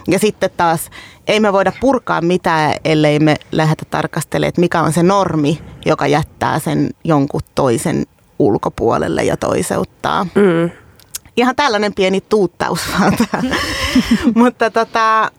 [0.08, 0.90] Ja sitten taas
[1.26, 6.06] ei me voida purkaa mitään, ellei me lähdetä tarkastelemaan, että mikä on se normi, joka
[6.06, 8.06] jättää sen jonkun toisen
[8.38, 10.24] ulkopuolelle ja toiseuttaa.
[10.24, 10.70] Mm.
[11.36, 13.56] Ihan tällainen pieni tuuttaus vaan täällä.
[14.34, 15.30] mutta, tota,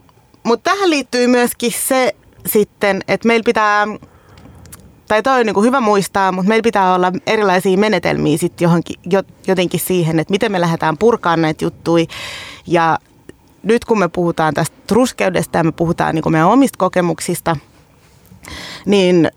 [0.44, 3.88] mutta tähän liittyy myöskin se sitten, että meillä pitää,
[5.08, 8.96] tai toi on niin kuin hyvä muistaa, mutta meillä pitää olla erilaisia menetelmiä sitten johonkin,
[9.10, 12.06] jo- jotenkin siihen, että miten me lähdetään purkaan näitä juttuja.
[12.68, 13.00] Ja
[13.64, 17.58] nyt kun me puhutaan tästä ruskeudesta ja me puhutaan niin kuin meidän omista kokemuksista,
[18.86, 19.32] niin,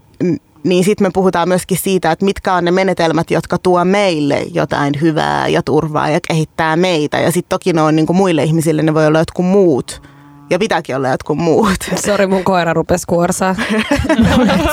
[0.67, 4.95] niin sitten me puhutaan myöskin siitä, että mitkä on ne menetelmät, jotka tuo meille jotain
[5.01, 7.19] hyvää ja turvaa ja kehittää meitä.
[7.19, 10.03] Ja sitten toki ne on niin kuin muille ihmisille, ne voi olla jotkut muut.
[10.51, 11.77] Ja pitääkin olla jotkut muut.
[12.07, 13.55] Sori, mun koira rupesi kuorsaa.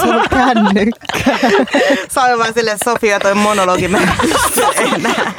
[0.01, 1.39] Se on kännykkä.
[2.10, 4.10] Se on vaan silleen, Sofia, toi monologi mä en
[4.95, 5.34] enää.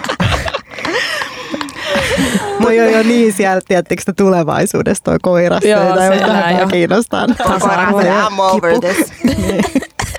[2.63, 5.69] Toi on jo niin sieltä, tiedättekö te tulevaisuudessa toi koirasta.
[5.69, 6.67] Joo, tai se elää jo.
[6.67, 7.27] kiinnostaa.
[7.27, 8.31] Koira, Tasa-arvo ja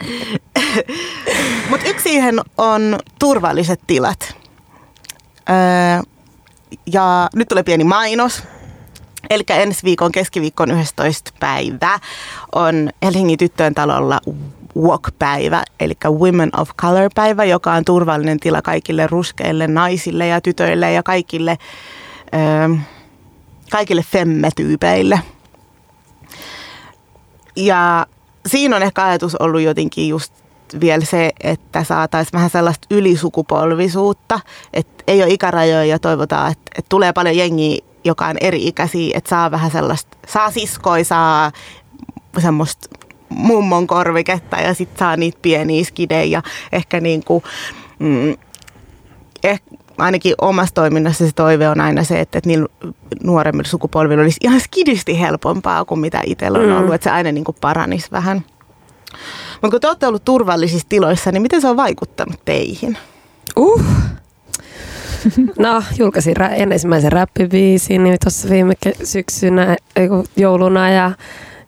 [1.70, 4.36] Mutta yksi siihen on turvalliset tilat.
[5.50, 6.02] Öö,
[6.94, 8.44] ja nyt tulee pieni mainos.
[9.30, 11.32] Eli ensi viikon keskiviikon 11.
[11.40, 12.00] päivä
[12.56, 14.20] on Helsingin tyttöjen talolla
[14.78, 21.04] Walk-päivä, eli Women of Color-päivä, joka on turvallinen tila kaikille ruskeille naisille ja tytöille ja
[21.04, 21.58] kaikille,
[22.34, 22.76] öö,
[23.72, 25.20] kaikille femmetyypeille.
[27.56, 28.06] Ja
[28.46, 30.34] siinä on ehkä ajatus ollut jotenkin just
[30.80, 34.40] vielä se, että saataisiin vähän sellaista ylisukupolvisuutta,
[34.74, 39.30] että ei ole ikärajoja ja toivotaan, että, että tulee paljon jengiä, joka on eri-ikäisiä, että
[39.30, 41.52] saa vähän sellaista, saa siskoi, saa
[42.40, 42.90] semmoista
[43.30, 47.44] mummon korviketta ja sitten saa niitä pieniä skidejä ja ehkä niin kuin,
[48.00, 48.38] mm,
[49.44, 52.68] ehkä ainakin omassa toiminnassa se toive on aina se, että, että niillä
[53.24, 56.78] nuoremmilla sukupolvilla olisi ihan skidisti helpompaa kuin mitä itsellä on Mm.
[56.78, 58.44] ollut, että se aina niin kuin paranisi vähän.
[59.62, 62.98] Mutta kun te olette ollut turvallisissa tiloissa, niin miten se on vaikuttanut teihin?
[63.58, 63.84] Uh.
[65.60, 69.76] No, julkaisin rä- ensimmäisen räppibiisin niin tuossa viime syksynä,
[70.38, 71.12] jouluna ja,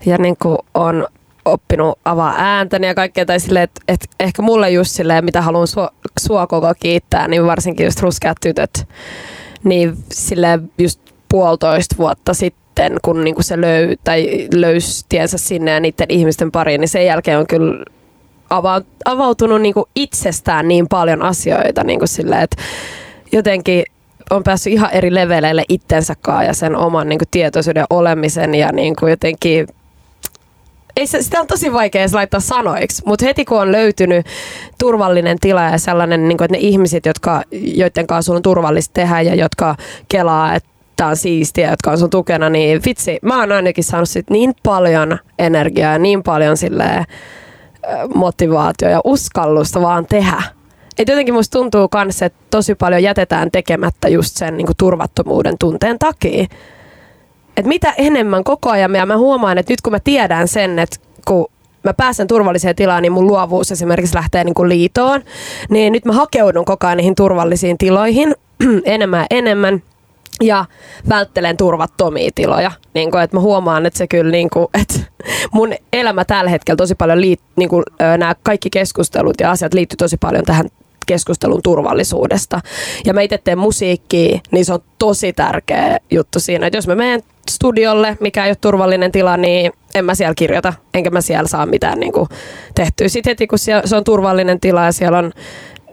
[0.05, 1.07] ja niin kuin on
[1.51, 3.25] oppinut avaa ääntäni ja kaikkea.
[3.25, 7.45] Tai silleen, että et ehkä mulle just silleen, mitä haluan sua, sua koko kiittää, niin
[7.45, 8.87] varsinkin just ruskeat tytöt,
[9.63, 15.79] niin sille just puolitoista vuotta sitten, kun niinku se löy, tai löysi tiensä sinne ja
[15.79, 17.85] niiden ihmisten pariin, niin sen jälkeen on kyllä
[18.53, 22.63] ava- avautunut niinku itsestään niin paljon asioita niinku silleen, että
[23.31, 23.83] jotenkin
[24.29, 26.13] on päässyt ihan eri leveleille itsensä
[26.45, 29.67] ja sen oman niin kuin, tietoisuuden olemisen ja niin kuin, jotenkin
[30.97, 34.25] ei se, sitä on tosi vaikea laittaa sanoiksi, mutta heti kun on löytynyt
[34.79, 39.21] turvallinen tila ja sellainen, niin kuin, että ne ihmiset, jotka, joiden kanssa on turvallista tehdä
[39.21, 39.75] ja jotka
[40.09, 44.09] kelaa, että tämä on siistiä, jotka on sun tukena, niin vitsi, mä oon ainakin saanut
[44.09, 47.05] sit niin paljon energiaa ja niin paljon silleen,
[48.15, 50.43] motivaatio ja uskallusta vaan tehdä.
[50.97, 55.55] Et jotenkin musta tuntuu myös, että tosi paljon jätetään tekemättä just sen niin kuin turvattomuuden
[55.59, 56.47] tunteen takia.
[57.57, 60.97] Et mitä enemmän koko ajan, ja mä huomaan, että nyt kun mä tiedän sen, että
[61.27, 61.47] kun
[61.83, 65.21] mä pääsen turvalliseen tilaan, niin mun luovuus esimerkiksi lähtee niin kuin liitoon,
[65.69, 68.35] niin nyt mä hakeudun koko ajan niihin turvallisiin tiloihin
[68.85, 69.83] enemmän ja enemmän
[70.41, 70.65] ja
[71.09, 72.71] välttelen turvattomia tiloja.
[72.93, 74.99] Niin kuin, että mä huomaan, että se kyllä, niin kuin, että
[75.53, 77.83] mun elämä tällä hetkellä tosi paljon, liit, niin kuin,
[78.17, 80.69] nämä kaikki keskustelut ja asiat liittyy tosi paljon tähän
[81.07, 82.61] keskustelun turvallisuudesta.
[83.05, 86.95] Ja mä itse teen musiikkia, niin se on tosi tärkeä juttu siinä, että jos mä
[86.95, 91.47] menen studiolle, mikä ei ole turvallinen tila, niin en mä siellä kirjoita, enkä mä siellä
[91.47, 92.29] saa mitään niin kuin,
[92.75, 93.07] tehtyä.
[93.07, 95.31] Sitten heti kun siellä, se on turvallinen tila ja siellä on,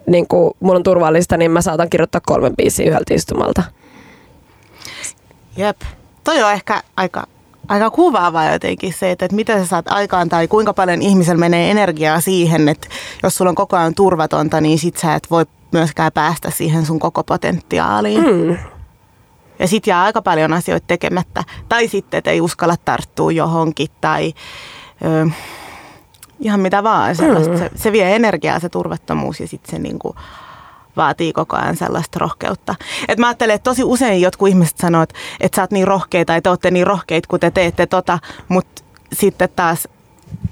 [0.07, 3.63] niin kuin, mulla on turvallista, niin mä saatan kirjoittaa kolmen biisiä yhdeltä istumalta.
[5.57, 5.77] Jep.
[6.25, 7.27] Toi on ehkä aika,
[7.69, 11.71] aika kuvaava jotenkin se, että, että mitä sä saat aikaan tai kuinka paljon ihmisellä menee
[11.71, 12.89] energiaa siihen, että
[13.23, 16.99] jos sulla on koko ajan turvatonta, niin sit sä et voi myöskään päästä siihen sun
[16.99, 18.25] koko potentiaaliin.
[18.25, 18.57] Mm.
[19.59, 21.45] Ja sit jää aika paljon asioita tekemättä.
[21.69, 24.33] Tai sitten, että ei uskalla tarttua johonkin tai
[25.05, 25.31] ö,
[26.41, 27.11] ihan mitä vaan.
[27.11, 27.59] Mm.
[27.59, 30.17] Se, se vie energiaa se turvattomuus ja sitten se niinku
[30.97, 32.75] vaatii koko ajan sellaista rohkeutta.
[33.09, 36.33] Et mä ajattelen, että tosi usein jotkut ihmiset sanoo, että, että sä oot niin rohkeita
[36.33, 39.89] tai te olette niin rohkeita, kun te teette tota, mutta sitten taas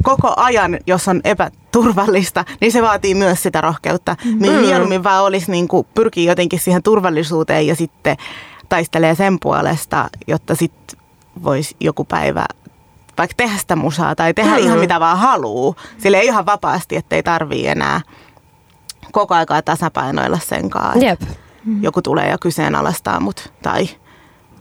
[0.03, 4.17] koko ajan, jos on epäturvallista, niin se vaatii myös sitä rohkeutta.
[4.25, 4.38] Mm.
[4.38, 8.17] Mieluummin vaan olisi niin kuin, pyrkii jotenkin siihen turvallisuuteen ja sitten
[8.73, 10.99] taistelee sen puolesta, jotta sitten
[11.43, 12.45] voisi joku päivä
[13.19, 14.65] vaikka tehdä sitä musaa tai tehdä mm.
[14.65, 15.75] ihan mitä vaan haluaa.
[15.99, 18.01] Sille ei ihan vapaasti, ettei tarvii enää
[19.13, 21.05] koko aikaa tasapainoilla sen kanssa.
[21.05, 21.21] Jep.
[21.81, 23.89] Joku tulee ja kyseenalaistaa mut tai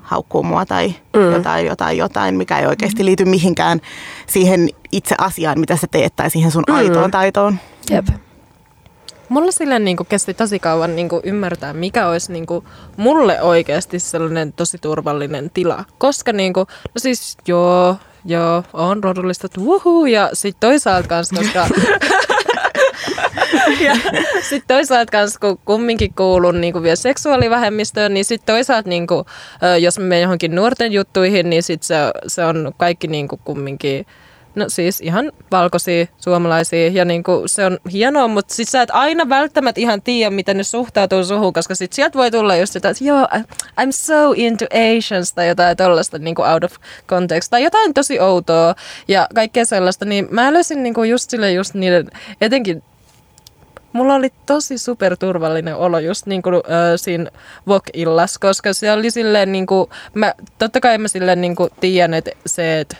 [0.01, 1.31] haukkuu mua tai mm.
[1.31, 3.81] jotain, jotain, jotain, mikä ei oikeasti liity mihinkään
[4.27, 6.75] siihen itse asiaan, mitä sä teet tai siihen sun mm.
[6.75, 7.59] aitoon taitoon.
[7.89, 8.07] Jep.
[9.31, 12.45] Mulla silleen niin kesti tosi kauan niin ymmärtää, mikä olisi niin
[12.97, 15.85] mulle oikeasti sellainen tosi turvallinen tila.
[15.97, 21.59] Koska niin kuin, no siis joo, joo, on rodullistettu, wuhuu, ja sitten toisaalta kanssa, koska
[23.85, 23.95] ja
[24.49, 29.25] sitten toisaalta kans, kun kumminkin kuulun niin kuin vielä seksuaalivähemmistöön, niin sitten toisaalta niin kuin,
[29.79, 31.95] jos me johonkin nuorten juttuihin, niin sit se,
[32.27, 34.05] se on kaikki niin kuin kumminkin
[34.55, 39.29] No siis ihan valkoisia suomalaisia ja niinku se on hienoa, mutta sit sä et aina
[39.29, 43.03] välttämättä ihan tiedä, miten ne suhtautuu suhun, koska sit sieltä voi tulla just sitä, että
[43.03, 43.27] joo,
[43.81, 44.65] I'm so into
[44.97, 46.73] Asians tai jotain tollaista niinku out of
[47.07, 48.75] context tai jotain tosi outoa
[49.07, 52.11] ja kaikkea sellaista, niin mä löysin niinku just sille just niiden,
[52.41, 52.83] etenkin
[53.93, 56.61] mulla oli tosi superturvallinen olo just niin kuin, äh,
[56.95, 57.31] siinä
[57.67, 62.13] Vok-illas, koska se oli silleen niin kuin, mä, totta kai mä silleen niin kuin tiedän,
[62.13, 62.97] että se, että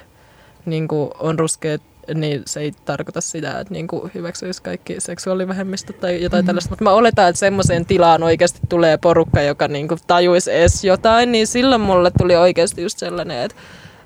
[0.66, 1.82] niin kuin on ruskeat
[2.16, 6.46] niin se ei tarkoita sitä, että niin kuin hyväksyisi kaikki seksuaalivähemmistö tai jotain mm.
[6.46, 6.70] tällaista.
[6.70, 11.32] Mutta mä oletan, että semmoiseen tilaan oikeasti tulee porukka, joka niin kuin tajuisi edes jotain,
[11.32, 13.58] niin silloin mulle tuli oikeasti just sellainen, että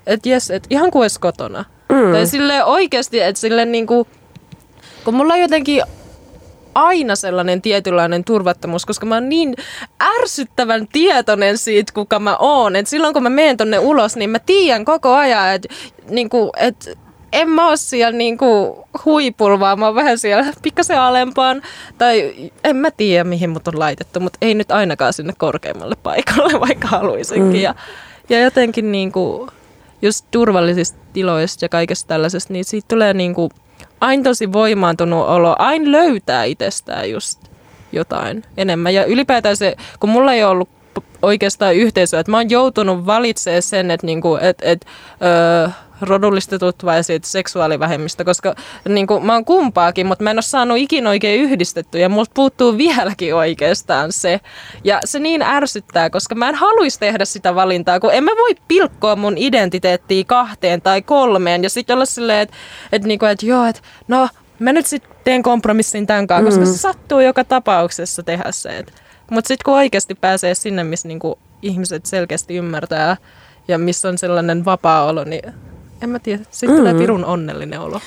[0.06, 1.64] että jes, että ihan kuin olisi kotona.
[1.88, 2.12] Mm.
[2.12, 4.06] Tai silleen oikeasti, että silleen niin kuin,
[5.04, 5.82] kun mulla on jotenkin
[6.76, 9.54] aina sellainen tietynlainen turvattomuus, koska mä oon niin
[10.20, 12.76] ärsyttävän tietoinen siitä, kuka mä oon.
[12.76, 15.68] Et silloin kun mä menen tonne ulos, niin mä tiedän koko ajan, että
[16.08, 16.98] niinku, et,
[17.32, 21.62] en mä oo siellä niinku huipulla, vaan mä oon vähän siellä pikkasen alempaan.
[21.98, 22.34] Tai
[22.64, 26.88] en mä tiedä, mihin mut on laitettu, mutta ei nyt ainakaan sinne korkeammalle paikalle, vaikka
[26.88, 27.52] haluaisinkin.
[27.52, 27.62] Mm.
[27.62, 27.74] Ja,
[28.28, 29.48] ja jotenkin niinku,
[30.02, 33.50] just turvallisista tiloista ja kaikesta tällaisesta, niin siitä tulee niinku
[34.00, 37.40] aina tosi voimaantunut olo, aina löytää itsestään just
[37.92, 38.94] jotain enemmän.
[38.94, 40.68] Ja ylipäätään se, kun mulla ei ollut
[41.22, 44.86] oikeastaan yhteisöä, että mä oon joutunut valitsemaan sen, että, niinku, et, et,
[45.22, 45.68] öö,
[46.00, 48.54] rodullistetut vai siitä seksuaalivähemmistä, koska
[48.88, 52.30] niin kuin, mä oon kumpaakin, mutta mä en ole saanut ikinä oikein yhdistetty ja multa
[52.34, 54.40] puuttuu vieläkin oikeastaan se.
[54.84, 58.54] Ja se niin ärsyttää, koska mä en haluaisi tehdä sitä valintaa, kun en mä voi
[58.68, 62.56] pilkkoa mun identiteettiä kahteen tai kolmeen ja sitten olla silleen, että
[62.92, 64.28] et, niinku, et, joo, että no
[64.58, 68.84] mä nyt sitten teen kompromissin tämän kanssa, koska se sattuu joka tapauksessa tehdä se.
[69.30, 73.16] Mutta sitten kun oikeasti pääsee sinne, missä niinku ihmiset selkeästi ymmärtää
[73.68, 75.52] ja missä on sellainen vapaa olo, niin
[76.00, 76.76] en mä tiedä, sitten mm.
[76.76, 78.00] tulee pirun onnellinen olo.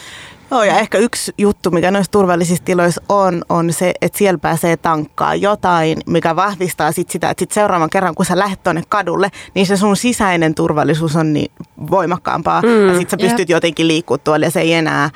[0.51, 4.77] Joo, ja ehkä yksi juttu, mikä noissa turvallisissa tiloissa on, on se, että siellä pääsee
[4.77, 9.29] tankkaa jotain, mikä vahvistaa sit sitä, että sit seuraavan kerran, kun sä lähdet tuonne kadulle,
[9.53, 11.51] niin se sun sisäinen turvallisuus on niin
[11.91, 12.61] voimakkaampaa.
[12.61, 13.49] Mm, ja sit sä pystyt yep.
[13.49, 15.09] jotenkin liikkumaan tuolla ja se ei enää,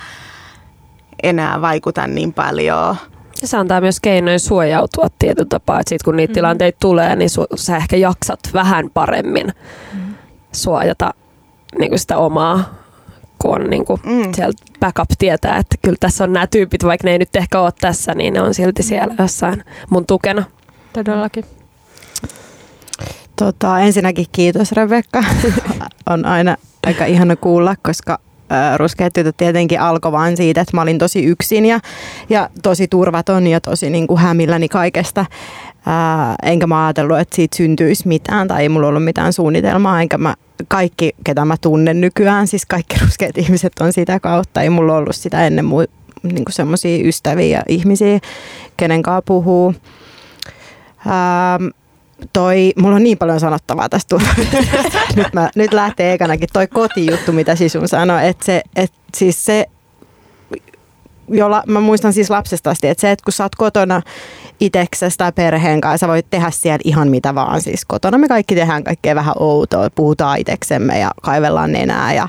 [1.23, 2.95] enää vaikuta niin paljon.
[3.41, 6.33] Ja se antaa myös keinoja suojautua tietyllä tapaa, että sit kun niitä mm.
[6.33, 9.47] tilanteita tulee, niin su- sä ehkä jaksat vähän paremmin
[9.93, 10.15] mm.
[10.51, 11.13] suojata
[11.79, 12.83] niin kuin sitä omaa
[13.43, 14.33] kun on niin kuin mm.
[14.33, 17.71] sieltä backup tietää, että kyllä tässä on nämä tyypit, vaikka ne ei nyt ehkä ole
[17.81, 20.43] tässä, niin ne on silti siellä jossain mun tukena.
[20.93, 21.45] Todellakin.
[23.35, 25.23] Tota, ensinnäkin kiitos Rebekka.
[26.09, 26.57] on aina
[26.87, 28.19] aika ihana kuulla, koska
[28.77, 31.79] ruskeat tytöt tietenkin alkoi vaan siitä, että mä olin tosi yksin ja,
[32.29, 35.25] ja tosi turvaton ja tosi niin kuin hämilläni kaikesta.
[35.85, 40.17] Ää, enkä mä ajatellut, että siitä syntyisi mitään tai ei mulla ollut mitään suunnitelmaa, enkä
[40.17, 40.35] mä
[40.67, 44.61] kaikki, ketä mä tunnen nykyään, siis kaikki ruskeat ihmiset on sitä kautta.
[44.61, 45.91] Ei mulla ollut sitä ennen mu-
[46.23, 48.19] niin semmoisia ystäviä ja ihmisiä,
[48.77, 49.73] kenen kanssa puhuu.
[51.07, 51.67] Ähm,
[52.33, 54.15] toi, mulla on niin paljon sanottavaa tästä
[55.15, 59.65] nyt, mä, nyt lähtee ekanakin toi kotijuttu, mitä sisun sanoi, että se, et siis se
[61.27, 64.01] jolla, mä muistan siis lapsesta asti, että se, että kun sä oot kotona
[64.59, 67.61] itseksesi tai perheen kanssa, sä voit tehdä siellä ihan mitä vaan.
[67.61, 72.27] Siis kotona me kaikki tehdään kaikkea vähän outoa, puhutaan itseksemme ja kaivellaan nenää ja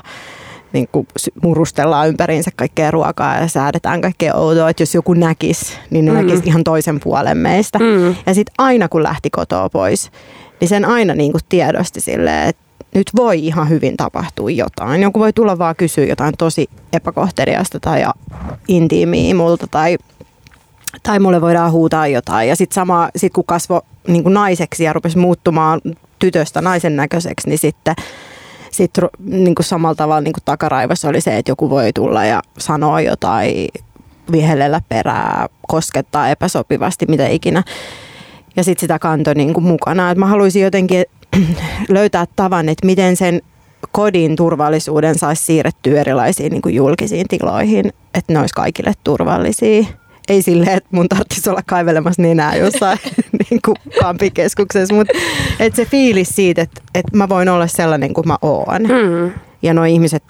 [0.73, 1.07] niin kuin
[1.43, 6.17] murustellaan ympäriinsä kaikkea ruokaa ja säädetään kaikkea outoa, että jos joku näkisi, niin ne mm.
[6.17, 7.79] näkisi ihan toisen puolen meistä.
[7.79, 8.15] Mm.
[8.25, 10.11] Ja sitten aina kun lähti kotoa pois,
[10.59, 12.64] niin sen aina niin kuin tiedosti silleen, että
[12.95, 15.01] nyt voi ihan hyvin tapahtua jotain.
[15.01, 18.05] Joku voi tulla vaan kysyä jotain tosi epäkohteliasta tai
[18.67, 19.97] intiimiä multa tai,
[21.03, 22.49] tai mulle voidaan huutaa jotain.
[22.49, 25.81] Ja sitten sama, sit kun kasvo niin kuin naiseksi ja rupesi muuttumaan
[26.19, 27.95] tytöstä naisen näköiseksi, niin sitten
[28.71, 32.41] sitten niin kuin samalla tavalla niin kuin takaraivossa oli se, että joku voi tulla ja
[32.57, 33.67] sanoa jotain,
[34.31, 37.63] vihellellä perää, koskettaa epäsopivasti, mitä ikinä.
[38.55, 40.11] Ja sitten sitä kantoi niin kuin mukana.
[40.11, 41.05] Et mä haluaisin jotenkin
[41.89, 43.41] löytää tavan, että miten sen
[43.91, 49.85] kodin turvallisuuden saisi siirrettyä erilaisiin niin kuin julkisiin tiloihin, että ne olisi kaikille turvallisia.
[50.27, 52.99] Ei silleen, että mun tarvitsisi olla kaivelemassa nenää jossain
[53.49, 55.13] niin kuin kampikeskuksessa, mutta
[55.59, 58.81] että se fiilis siitä, että, että mä voin olla sellainen kuin mä oon.
[58.81, 59.31] Mm.
[59.61, 60.23] Ja nuo ihmiset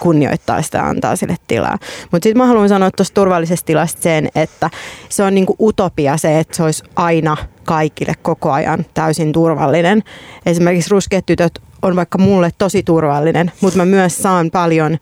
[0.00, 1.78] kunnioittaa sitä antaa sille tilaa.
[2.12, 4.70] Mutta sitten mä haluan sanoa tuosta turvallisesta tilasta sen, että
[5.08, 10.02] se on niinku utopia se, että se olisi aina kaikille koko ajan täysin turvallinen.
[10.46, 14.98] Esimerkiksi ruskeat tytöt on vaikka mulle tosi turvallinen, mutta mä myös saan paljon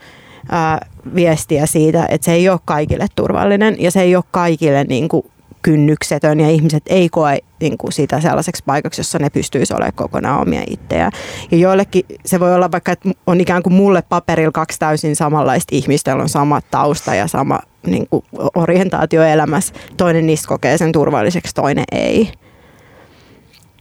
[0.50, 5.09] ää, viestiä siitä, että se ei ole kaikille turvallinen ja se ei ole kaikille niin
[5.09, 5.26] kuin
[5.64, 10.40] kynnyksetön ja ihmiset ei koe niin kuin sitä sellaiseksi paikaksi, jossa ne pystyisi olemaan kokonaan
[10.40, 11.12] omia itseään.
[11.50, 15.77] Ja joillekin se voi olla vaikka, että on ikään kuin mulle paperilla kaksi täysin samanlaista
[15.77, 18.24] ihmistä, joilla on sama tausta ja sama niin kuin
[18.55, 19.74] orientaatio elämässä.
[19.96, 22.33] Toinen niistä kokee sen turvalliseksi, toinen ei.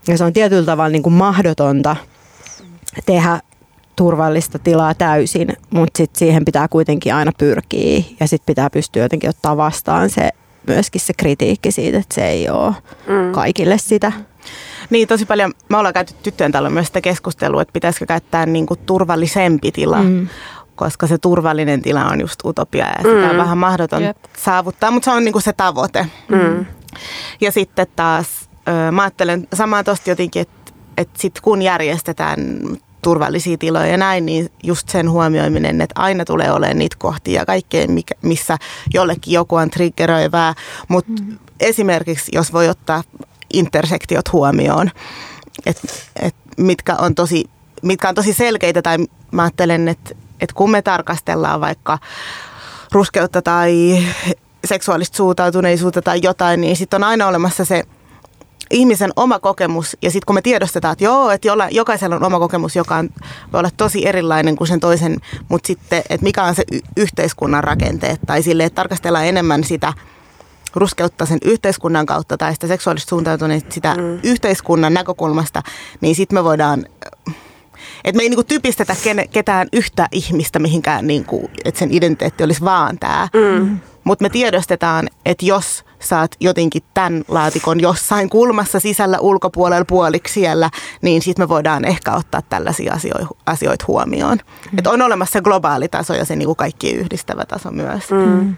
[0.08, 1.96] Ja se on tietyllä tavalla niin kuin mahdotonta
[3.06, 3.40] tehdä
[3.96, 9.30] turvallista tilaa täysin, mutta sit siihen pitää kuitenkin aina pyrkiä ja sitten pitää pystyä jotenkin
[9.30, 10.30] ottaa vastaan se
[10.66, 12.74] myöskin se kritiikki siitä, että se ei ole
[13.06, 13.32] mm.
[13.32, 14.12] kaikille sitä.
[14.90, 15.52] Niin, tosi paljon.
[15.68, 20.02] Me ollaan käyty tyttöjen täällä myös sitä keskustelua, että pitäisikö käyttää niin kuin turvallisempi tila.
[20.02, 20.28] Mm
[20.76, 23.30] koska se turvallinen tila on just utopia ja sitä mm.
[23.30, 24.16] on vähän mahdoton yep.
[24.36, 26.06] saavuttaa, mutta se on niinku se tavoite.
[26.28, 26.66] Mm.
[27.40, 28.48] Ja sitten taas
[28.92, 32.40] mä ajattelen samaa tosta jotenkin, että, että sit kun järjestetään
[33.04, 37.86] turvallisia tiloja ja näin, niin just sen huomioiminen, että aina tulee olemaan niitä kohtia kaikkea,
[38.22, 38.58] missä
[38.94, 40.54] jollekin joku on triggeröivää,
[40.88, 41.38] mutta mm.
[41.60, 43.02] esimerkiksi jos voi ottaa
[43.52, 44.90] intersektiot huomioon,
[45.66, 47.44] että et mitkä, on tosi,
[47.82, 48.98] mitkä on tosi selkeitä tai
[49.30, 51.98] mä ajattelen, että, että kun me tarkastellaan vaikka
[52.92, 54.02] ruskeutta tai
[54.64, 57.84] seksuaalista suuntautuneisuutta tai jotain, niin sitten on aina olemassa se
[58.70, 62.38] ihmisen oma kokemus ja sitten kun me tiedostetaan, että joo, että jolla, jokaisella on oma
[62.38, 63.10] kokemus, joka on,
[63.52, 65.16] voi olla tosi erilainen kuin sen toisen,
[65.48, 69.92] mutta sitten, että mikä on se y- yhteiskunnan rakenteet tai sille, että tarkastellaan enemmän sitä
[70.74, 74.18] ruskeutta sen yhteiskunnan kautta tai sitä seksuaalista suuntautuneista sitä mm.
[74.22, 75.62] yhteiskunnan näkökulmasta,
[76.00, 76.86] niin sitten me voidaan
[78.04, 82.64] että me ei niinku typistetä kene, ketään yhtä ihmistä mihinkään, niinku, että sen identiteetti olisi
[82.64, 83.28] vaan tämä.
[83.34, 83.78] Mm.
[84.04, 90.34] Mutta me tiedostetaan, että jos sä oot jotenkin tämän laatikon jossain kulmassa sisällä ulkopuolella puoliksi
[90.34, 90.70] siellä,
[91.02, 92.94] niin sitten me voidaan ehkä ottaa tällaisia
[93.46, 94.38] asioita, huomioon.
[94.72, 94.78] Mm.
[94.78, 98.10] Et on olemassa se globaali taso ja se niinku kaikki yhdistävä taso myös.
[98.10, 98.56] Mm.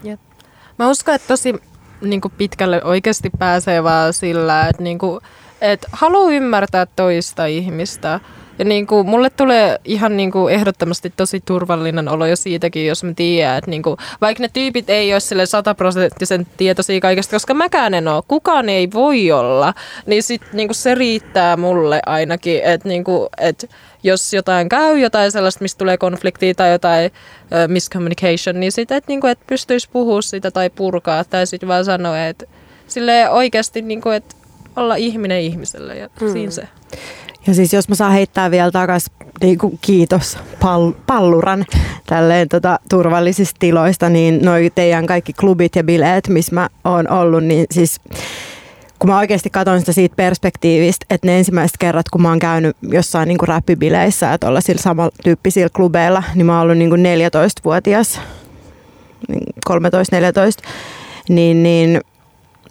[0.79, 1.55] Mä uskon, että tosi
[2.01, 5.21] niin kuin pitkälle oikeasti pääsee vaan sillä, että, niin kuin,
[5.61, 8.19] että haluaa ymmärtää toista ihmistä.
[8.59, 13.03] Ja niin kuin, mulle tulee ihan niin kuin ehdottomasti tosi turvallinen olo jo siitäkin, jos
[13.03, 17.53] mä tiedän, että niin kuin, vaikka ne tyypit ei ole sille sataprosenttisen tietoisia kaikesta, koska
[17.53, 19.73] mäkään en ole, kukaan ei voi olla,
[20.05, 23.67] niin sit niin kuin se riittää mulle ainakin, että niin kuin, että
[24.03, 29.11] jos jotain käy, jotain sellaista, mistä tulee konfliktia tai jotain uh, miscommunication, niin sitten, että,
[29.11, 32.45] niin kuin, että pystyisi puhua sitä tai purkaa tai sitten vaan sanoa, että
[32.87, 34.35] sille oikeasti niin kuin, että
[34.75, 36.31] olla ihminen ihmiselle ja mm.
[36.31, 36.67] siinä se.
[37.47, 39.05] Ja siis jos mä saan heittää vielä takas
[39.41, 41.65] niin kuin kiitos pal- palluran
[42.05, 47.43] tälleen tota, turvallisista tiloista, niin noi teidän kaikki klubit ja bileet, missä mä oon ollut,
[47.43, 48.01] niin siis
[48.99, 52.77] kun mä oikeasti katson sitä siitä perspektiivistä, että ne ensimmäiset kerrat, kun mä oon käynyt
[52.81, 57.05] jossain niin kuin räppibileissä ja tuolla sillä samantyyppisillä klubeilla, niin mä oon ollut niin kuin
[57.05, 58.21] 14-vuotias,
[59.69, 59.73] 13-14,
[61.29, 62.01] niin, niin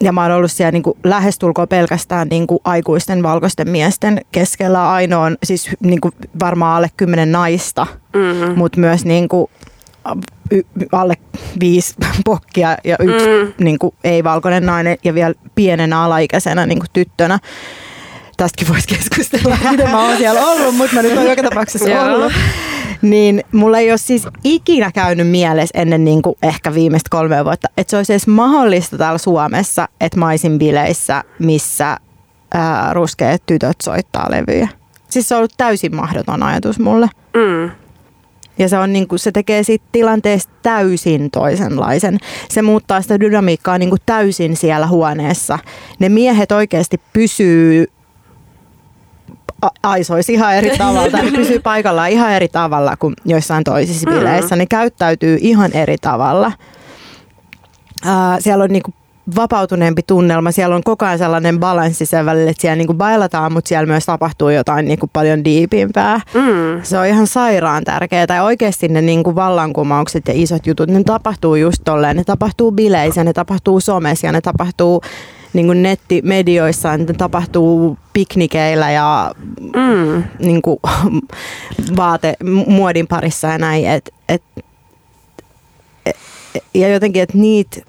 [0.01, 4.91] ja mä oon ollut siellä niin kuin lähestulkoon pelkästään niin kuin aikuisten valkoisten miesten keskellä
[4.91, 8.57] ainoan, siis niin kuin varmaan alle kymmenen naista, mm-hmm.
[8.57, 9.47] mutta myös niin kuin
[10.91, 11.13] alle
[11.59, 11.93] viisi
[12.25, 13.65] pokkia ja yksi mm.
[13.65, 17.39] niin kuin ei-valkoinen nainen ja vielä pienenä alaikäisenä niin kuin tyttönä.
[18.37, 22.33] Tästäkin voisi keskustella, miten mä oon siellä ollut, mutta mä nyt oon joka tapauksessa ollut.
[23.01, 27.67] Niin mulla ei ole siis ikinä käynyt mielessä ennen niin kuin ehkä viimeistä kolme vuotta,
[27.77, 31.97] että se olisi edes mahdollista täällä Suomessa, että maisin bileissä, missä
[32.53, 34.67] ää, ruskeat tytöt soittaa levyjä.
[35.09, 37.07] Siis se on ollut täysin mahdoton ajatus mulle.
[37.33, 37.71] Mm.
[38.59, 42.17] Ja se, on niin kuin, se tekee siitä tilanteesta täysin toisenlaisen.
[42.49, 45.59] Se muuttaa sitä dynamiikkaa niin kuin täysin siellä huoneessa.
[45.99, 47.87] Ne miehet oikeasti pysyy
[49.83, 54.55] aisoisi ihan eri tavalla, ne pysyy paikallaan ihan eri tavalla kuin joissain toisissa bileissä.
[54.55, 56.51] Ne käyttäytyy ihan eri tavalla.
[58.05, 58.93] Uh, siellä on niinku
[59.35, 60.51] vapautuneempi tunnelma.
[60.51, 64.05] Siellä on koko ajan sellainen balanssi sen välillä, että siellä niinku bailataan, mutta siellä myös
[64.05, 66.19] tapahtuu jotain niinku paljon diipimpää.
[66.33, 66.83] Mm.
[66.83, 68.25] Se on ihan sairaan tärkeää.
[68.29, 72.17] Ja oikeasti ne niinku vallankumoukset ja isot jutut, ne tapahtuu just tolleen.
[72.17, 75.01] Ne tapahtuu bileissä, ne tapahtuu somessa ja ne tapahtuu
[75.53, 80.23] niin kuin nettimedioissa, ne tapahtuu piknikeillä ja Mm.
[80.39, 80.79] niin kuin,
[81.97, 82.35] vaate,
[82.67, 83.85] muodin parissa ja näin.
[83.85, 84.43] Et, et,
[86.05, 86.15] et,
[86.73, 87.81] ja jotenkin, että niitä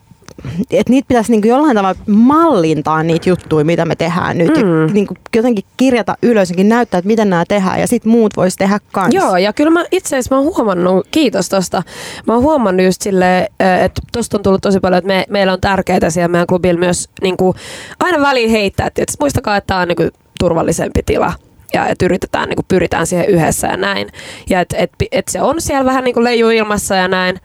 [0.70, 4.56] että niitä pitäisi niinku jollain tavalla mallintaa niitä juttuja, mitä me tehdään nyt.
[4.56, 4.80] Mm.
[4.80, 7.80] Ja niinku jotenkin kirjata ylös näyttää, että miten nämä tehdään.
[7.80, 9.18] Ja sitten muut vois tehdä kanssa.
[9.18, 11.82] Joo, ja kyllä mä itse asiassa mä oon huomannut, kiitos tosta,
[12.26, 13.44] mä oon huomannut just silleen,
[13.84, 17.08] että tosta on tullut tosi paljon, että me, meillä on tärkeää siellä meidän klubilla myös
[17.22, 17.56] niin kuin,
[18.00, 20.10] aina väliin heittää, että et muistakaa, että tämä on niin kuin,
[20.40, 21.32] turvallisempi tila
[21.74, 24.08] ja että yritetään, niin kuin, pyritään siihen yhdessä ja näin.
[24.50, 27.40] Ja että et, et se on siellä vähän niin kuin leijuu ilmassa ja näin.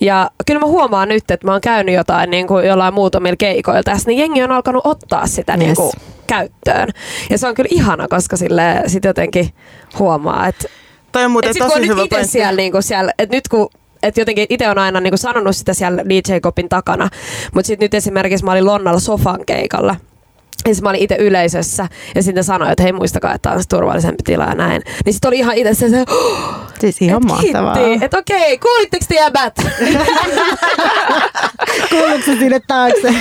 [0.00, 3.82] Ja kyllä mä huomaan nyt, että mä oon käynyt jotain niin kuin jollain muutamilla keikoilla
[3.82, 5.58] tässä, niin jengi on alkanut ottaa sitä Yes.
[5.60, 5.92] niin kuin,
[6.26, 6.88] käyttöön.
[7.30, 9.50] Ja se on kyllä ihana, koska sille sit jotenkin
[9.98, 10.68] huomaa, että
[11.12, 12.32] Toi on muuten et tosi nyt hyvä itse pointti.
[12.32, 13.68] siellä, niinku siellä että nyt kun
[14.02, 17.08] et jotenkin itse on aina niinku sanonut sitä siellä DJ-kopin takana,
[17.54, 19.96] mutta sitten nyt esimerkiksi mä olin Lonnalla Sofan keikalla.
[20.68, 23.62] Ja sit mä olin itse yleisössä ja sitten sanoin, että hei muistakaa, että tämä on
[23.62, 24.82] se turvallisempi tila ja näin.
[25.04, 26.04] Niin sitten oli ihan itse se, se
[26.80, 27.76] Siis ihan mahtavaa.
[28.00, 29.54] Että okei, kuulitteko te jäbät?
[31.90, 33.14] Kuuluuko se sinne taakse?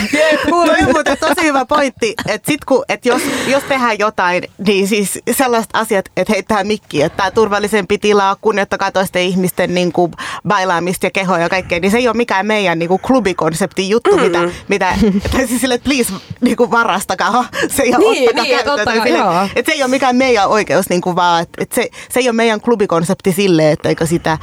[0.49, 4.87] Toi on muuten tosi hyvä pointti, että sit kun, et jos, jos tehdään jotain, niin
[4.87, 10.11] siis sellaiset asiat, että heittää mikki, että tämä turvallisempi tila, kunnioittakaa toisten ihmisten niin kuin,
[10.47, 14.17] bailaamista ja kehoa ja kaikkea, niin se ei ole mikään meidän niin kuin, klubikonseptin juttu,
[14.17, 14.21] mm.
[14.21, 14.95] mitä, mitä
[15.31, 17.31] tai siis sille, että please niin kuin, varastakaa
[17.69, 18.65] se ja Niin, ottakaa niin.
[18.65, 19.47] Tai ottakaa, sille, joo.
[19.55, 22.29] että se ei ole mikään meidän oikeus, niin kuin, vaan että, että se, se ei
[22.29, 24.37] ole meidän klubikonsepti silleen, että eikö sitä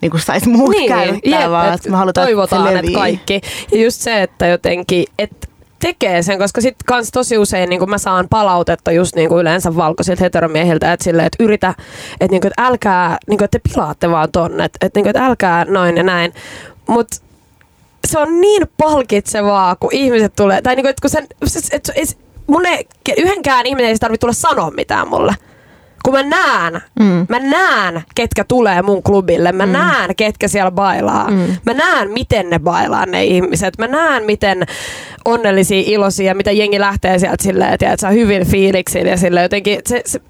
[0.00, 2.98] niin kuin saisi muut käyttää, jep, vaan et että me halutaan, toivotaan, että se että
[2.98, 3.40] kaikki.
[3.72, 5.46] Ja just se, että jotenkin, että
[5.80, 10.24] tekee sen, koska sitten kans tosi usein niin mä saan palautetta just niin yleensä valkoisilta
[10.24, 11.74] heteromiehiltä, että silleen, että yritä,
[12.12, 15.04] että, niin kuin, että älkää, niin kuin, että te pilaatte vaan tonne, että, että, niin
[15.04, 16.34] kuin, että älkää noin ja näin.
[16.86, 17.16] Mutta
[18.06, 21.90] se on niin palkitsevaa, kun ihmiset tulee, tai niin kuin, että kun sen, se, et,
[21.94, 22.86] et, mun ei,
[23.16, 25.34] yhdenkään ihminen ei tarvitse tulla sanoa mitään mulle.
[26.04, 27.26] Kun mä näen, mm.
[27.28, 29.72] mä näen, ketkä tulee mun klubille, mä mm.
[29.72, 31.30] näen, ketkä siellä bailaa.
[31.30, 31.56] Mm.
[31.66, 33.78] Mä näen, miten ne bailaa ne ihmiset.
[33.78, 34.62] Mä näen, miten
[35.24, 40.02] onnellisia, iloisia, mitä jengi lähtee sieltä silleen, että saa hyvin fiiliksillä ja silleen jotenkin, se,
[40.06, 40.20] se,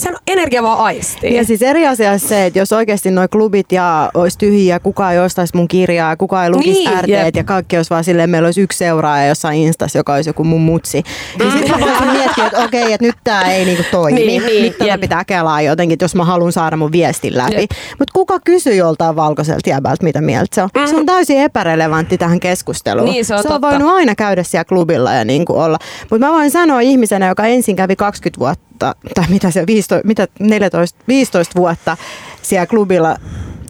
[0.00, 1.36] sen energia vaan aistii.
[1.36, 5.12] Ja siis eri asia on se, että jos oikeasti nuo klubit ja olisi tyhjiä, kukaan
[5.12, 7.36] ei ostaisi mun kirjaa, kukaan ei lukisi Niin, RT jep.
[7.36, 10.60] ja kaikki olisi vaan silleen, meillä olisi yksi seuraaja jossain Instas, joka olisi joku mun
[10.60, 11.02] mutsi.
[11.38, 14.20] Niin sitten mä voisin miettiä, että okei, että nyt tää ei niinku toimi.
[14.26, 17.66] Niin, niin, nyt tätä pitää kelaa jotenkin, että jos mä haluan saada mun viestin läpi.
[17.98, 20.68] Mutta kuka kysyy joltain valkoiselta jäbältä, mitä mieltä se on?
[20.88, 23.04] Se on täysin epärelevantti tähän keskusteluun.
[23.08, 23.68] Niin, se on se on totta.
[23.70, 25.78] voinut aina käydä siellä klubilla ja niin kuin olla.
[26.10, 28.64] Mutta mä voin sanoa ihmisenä, joka ensin kävi 20 vuotta,
[29.14, 31.96] tai mitä se 15, mitä 14, 15 vuotta
[32.42, 33.16] siellä klubilla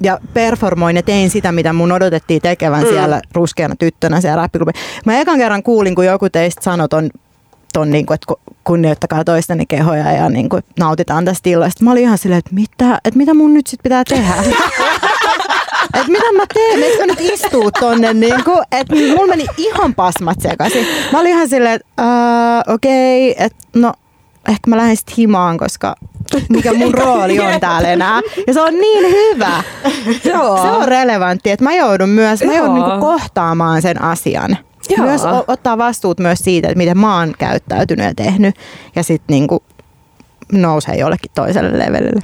[0.03, 2.89] ja performoin ja tein sitä, mitä mun odotettiin tekevän mm.
[2.89, 4.73] siellä ruskeana tyttönä siellä räppiklubi.
[5.07, 7.11] Mä ekan kerran kuulin, kun joku teistä sanoi ton,
[7.73, 11.85] ton niin kuin, että ku- kunnioittakaa toistenne kehoja ja niin kuin, nautitaan tästä tilasta.
[11.85, 14.35] Mä olin ihan silleen, että mitä, että mitä mun nyt sit pitää tehdä?
[16.01, 16.83] Et mitä mä teen?
[16.83, 18.15] Eikö mä nyt istuu tonne?
[18.15, 20.87] Niinku, et mulla meni ihan pasmat sekaisin.
[21.13, 23.93] Mä olin ihan silleen, että uh, okei, okay, että no
[24.49, 25.95] ehkä mä lähden sit himaan, koska
[26.49, 28.21] mikä mun rooli on täällä enää.
[28.47, 29.63] Ja se on niin hyvä.
[30.25, 30.63] Joo.
[30.63, 34.57] Se on relevantti, että mä joudun myös, mä joudun niinku kohtaamaan sen asian.
[34.89, 35.07] Joo.
[35.07, 38.55] Myös o- ottaa vastuut myös siitä, että miten mä oon käyttäytynyt ja tehnyt.
[38.97, 39.63] Ja sitten niinku
[40.53, 42.23] nousee jollekin toiselle levelille.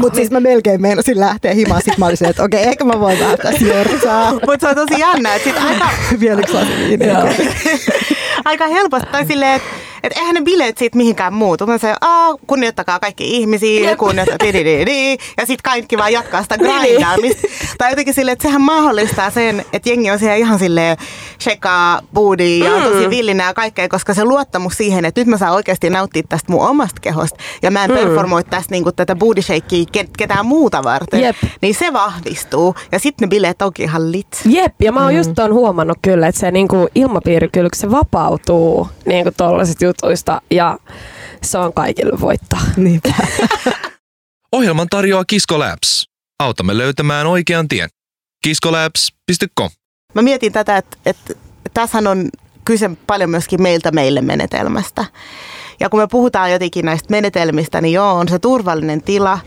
[0.00, 1.80] Mutta siis mä melkein meinasin lähteä himaan.
[1.80, 4.32] Sitten mä olisin, että okei, ehkä mä voin tässä jorsaa.
[4.32, 5.88] Mutta se on tosi jännä, että sit aika,
[6.20, 6.98] Vielä yksi lasi.
[7.06, 7.28] Joo.
[8.44, 9.68] aika helposti, tai silleen, että
[10.02, 11.66] et eihän ne bileet siitä mihinkään muutu.
[11.66, 14.48] Mä se, Aa, kunnioittakaa kaikki ihmisiä, kunnioittakaa,
[15.36, 17.48] ja sitten kaikki vaan jatkaa sitä grindaamista.
[17.78, 20.96] tai jotenkin silleen, että sehän mahdollistaa sen, että jengi on siellä ihan silleen
[21.40, 25.38] shekaa, boodia ja on tosi villinä ja kaikkea, koska se luottamus siihen, että nyt mä
[25.38, 29.42] saan oikeasti nauttia tästä mun omasta kehosta ja mä en performoi tästä niinku tätä booty
[29.42, 31.36] shakea ket- ketään muuta varten, Jep.
[31.62, 32.74] niin se vahvistuu.
[32.92, 34.40] Ja sitten ne bileet onkin ihan lit.
[34.44, 38.88] Jep, ja mä oon just ton huomannut kyllä, että se niinku ilmapiiri kyllä se vapautuu
[39.06, 40.78] niinku tollasista jutuista ja
[41.42, 42.60] se on kaikille voittaa.
[42.76, 43.14] Niinpä.
[44.52, 46.08] Ohjelman tarjoaa Kisko Labs.
[46.38, 47.88] Autamme löytämään oikean tien.
[48.44, 49.70] kiskolabs.com
[50.14, 51.34] Mä mietin tätä, että, että
[51.74, 52.28] tässähän on
[52.64, 55.04] kyse paljon myöskin meiltä meille menetelmästä.
[55.80, 59.38] Ja kun me puhutaan jotenkin näistä menetelmistä, niin joo, on se turvallinen tila.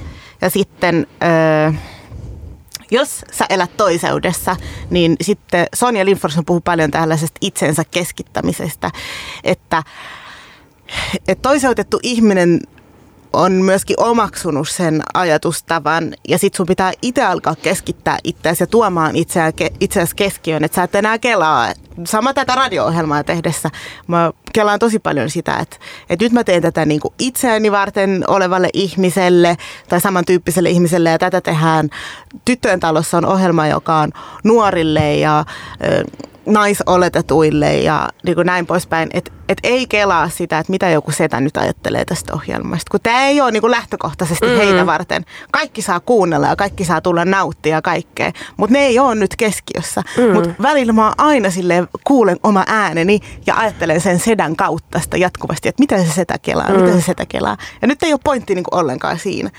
[0.42, 1.72] Ja sitten, öö,
[2.92, 4.56] jos sä elät toiseudessa,
[4.90, 8.92] niin sitten Sonja Lindfors puhuu paljon tällaisesta itsensä keskittämisestä,
[9.44, 9.84] että,
[11.28, 12.60] että toiseutettu ihminen
[13.34, 19.16] on myöskin omaksunut sen ajatustavan ja sit sun pitää itse alkaa keskittää itseäsi ja tuomaan
[19.80, 21.74] itseäsi keskiöön, että sä et enää kelaa.
[22.06, 23.70] Sama tätä radio-ohjelmaa tehdessä.
[24.08, 25.78] Mä kelaan tosi paljon sitä, että,
[26.10, 29.58] että nyt mä teen tätä niin kuin itseäni varten olevalle ihmiselle
[29.90, 31.90] tai samantyyppiselle ihmiselle ja tätä tehdään.
[32.46, 34.12] Tyttöjen talossa on ohjelma, joka on
[34.44, 35.46] nuorille ja
[35.86, 36.04] ö,
[36.46, 39.10] naisoletetuille ja niin kuin näin poispäin.
[39.14, 42.92] Että et ei kelaa sitä, että mitä joku setä nyt ajattelee tästä ohjelmasta.
[42.92, 44.56] Kun tämä ei ole niin kuin lähtökohtaisesti mm.
[44.56, 45.26] heitä varten.
[45.52, 48.32] Kaikki saa kuunnella ja kaikki saa tulla nauttia ja kaikkea.
[48.58, 50.04] Mutta ne ei ole nyt keskiössä.
[50.18, 50.34] Mm.
[50.34, 55.70] Mutta välillä mä aina silleen kuulen oma ääneni ja ajattelen sen sedän kautta sitä jatkuvasti,
[55.70, 56.82] että mitä se setä kelaa, mm.
[56.82, 57.58] mitä se setä kelaa.
[57.82, 59.50] Ja nyt ei ole pointti niin kuin ollenkaan siinä.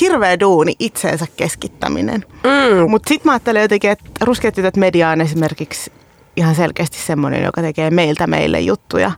[0.00, 2.24] Hirveä duuni itseensä keskittäminen.
[2.44, 2.90] Mm.
[2.90, 5.92] Mutta sitten mä ajattelen jotenkin, että Ruskeat tytöt media on esimerkiksi
[6.36, 9.10] ihan selkeästi semmoinen, joka tekee meiltä meille juttuja.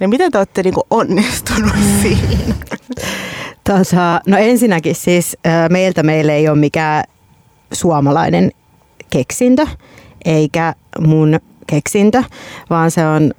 [0.00, 2.54] Niin miten te olette niinku onnistunut siinä?
[3.64, 5.36] Tota, no ensinnäkin siis
[5.70, 7.04] meiltä meille ei ole mikään
[7.72, 8.52] suomalainen
[9.10, 9.66] keksintö,
[10.24, 12.22] eikä mun keksintö,
[12.70, 13.32] vaan se on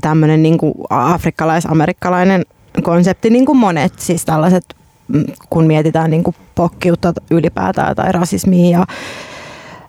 [0.00, 0.58] tämmöinen niin
[0.90, 2.46] afrikkalais-amerikkalainen
[2.82, 4.64] konsepti, niin kuin monet siis tällaiset,
[5.08, 8.86] mm, kun mietitään niin kuin pokkiutta ylipäätään tai rasismia ja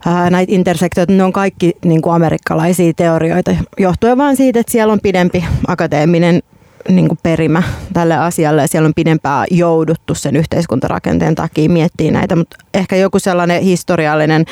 [0.05, 4.99] näitä intersektioita, ne on kaikki niin kuin amerikkalaisia teorioita, johtuen vaan siitä, että siellä on
[5.03, 6.41] pidempi akateeminen
[6.89, 12.35] niin kuin perimä tälle asialle ja siellä on pidempään jouduttu sen yhteiskuntarakenteen takia miettiä näitä,
[12.35, 14.45] mutta ehkä joku sellainen historiallinen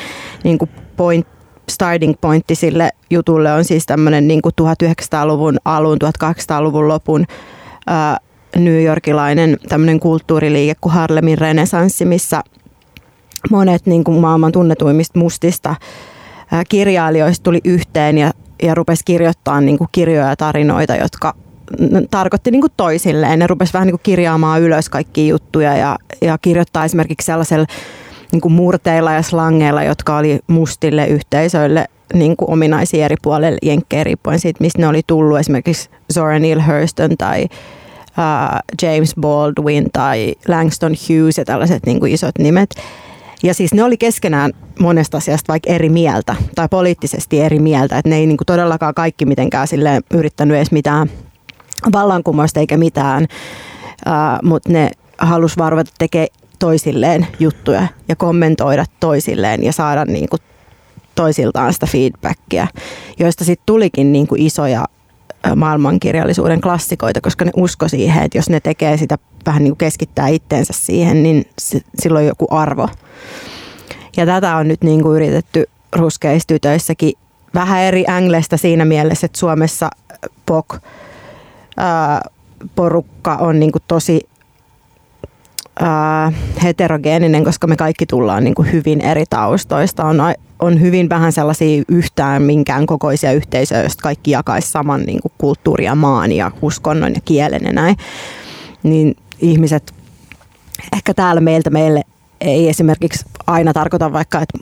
[0.44, 1.26] niin kuin point,
[1.70, 7.24] starting pointti sille jutulle on siis tämmöinen niin kuin 1900-luvun alun, 1800-luvun lopun
[7.86, 8.18] ää,
[8.56, 12.42] New Yorkilainen tämmöinen kulttuuriliike kuin Harlemin renesanssi, missä
[13.50, 15.76] monet niin kuin maailman tunnetuimmista mustista
[16.68, 18.32] kirjailijoista tuli yhteen ja,
[18.62, 21.34] ja rupesi kirjoittamaan niin kuin kirjoja ja tarinoita, jotka
[22.10, 23.38] tarkoitti niin kuin toisilleen.
[23.38, 27.66] Ne rupesi vähän niin kuin kirjaamaan ylös kaikkia juttuja ja, ja kirjoittaa esimerkiksi sellaisella
[28.32, 34.04] niin kuin murteilla ja slangeilla, jotka oli mustille yhteisöille niin kuin ominaisia eri puolille jenkkejä
[34.04, 35.38] riippuen siitä, mistä ne oli tullut.
[35.38, 42.12] Esimerkiksi Zora Neale Hurston tai uh, James Baldwin tai Langston Hughes ja tällaiset niin kuin
[42.12, 42.70] isot nimet.
[43.42, 48.08] Ja siis ne oli keskenään monesta asiasta vaikka eri mieltä tai poliittisesti eri mieltä, että
[48.08, 51.10] ne ei niin kuin todellakaan kaikki mitenkään sille yrittänyt edes mitään
[51.92, 53.26] vallankumousta eikä mitään,
[54.42, 56.26] mutta ne halusi varvata tekee
[56.58, 60.40] toisilleen juttuja ja kommentoida toisilleen ja saada niin kuin
[61.14, 62.66] toisiltaan sitä feedbackia,
[63.18, 64.84] joista sitten tulikin niin kuin isoja
[65.56, 70.28] maailmankirjallisuuden klassikoita, koska ne usko siihen, että jos ne tekee sitä vähän niin kuin keskittää
[70.28, 71.46] itteensä siihen, niin
[71.98, 72.88] silloin joku arvo.
[74.16, 75.64] Ja tätä on nyt niin kuin yritetty
[75.96, 77.12] ruskeistytöissäkin
[77.54, 79.90] vähän eri änglestä siinä mielessä, että Suomessa
[80.46, 80.78] POK
[82.74, 84.28] porukka on niin kuin tosi
[85.80, 86.32] ää,
[86.62, 90.04] heterogeeninen, koska me kaikki tullaan niin kuin hyvin eri taustoista.
[90.04, 90.16] On,
[90.58, 95.84] on hyvin vähän sellaisia yhtään minkään kokoisia yhteisöjä, joista kaikki jakaisi saman niin kuin kulttuuri
[95.84, 97.96] ja maan ja uskonnon ja kielen ja näin.
[98.82, 99.94] Niin ihmiset,
[100.92, 102.02] ehkä täällä meiltä meille
[102.40, 104.58] ei esimerkiksi aina tarkoita vaikka, että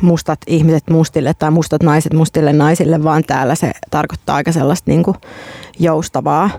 [0.00, 5.02] mustat ihmiset mustille tai mustat naiset mustille naisille, vaan täällä se tarkoittaa aika sellaista niin
[5.02, 5.16] kuin
[5.78, 6.50] joustavaa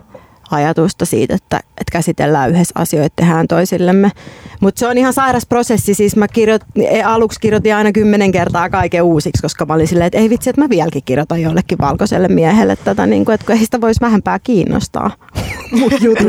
[0.52, 4.12] ajatusta siitä, että, että käsitellään yhdessä asioita, tehdään toisillemme.
[4.60, 5.94] Mutta se on ihan sairas prosessi.
[5.94, 6.62] Siis mä kirjoit,
[7.06, 10.62] aluksi kirjoitin aina kymmenen kertaa kaiken uusiksi, koska mä olin silleen, että ei vitsi, että
[10.62, 15.12] mä vieläkin kirjoitan jollekin valkoiselle miehelle tätä, niin kuin, että ei sitä voisi vähempää kiinnostaa.
[15.80, 16.28] Mut jutut.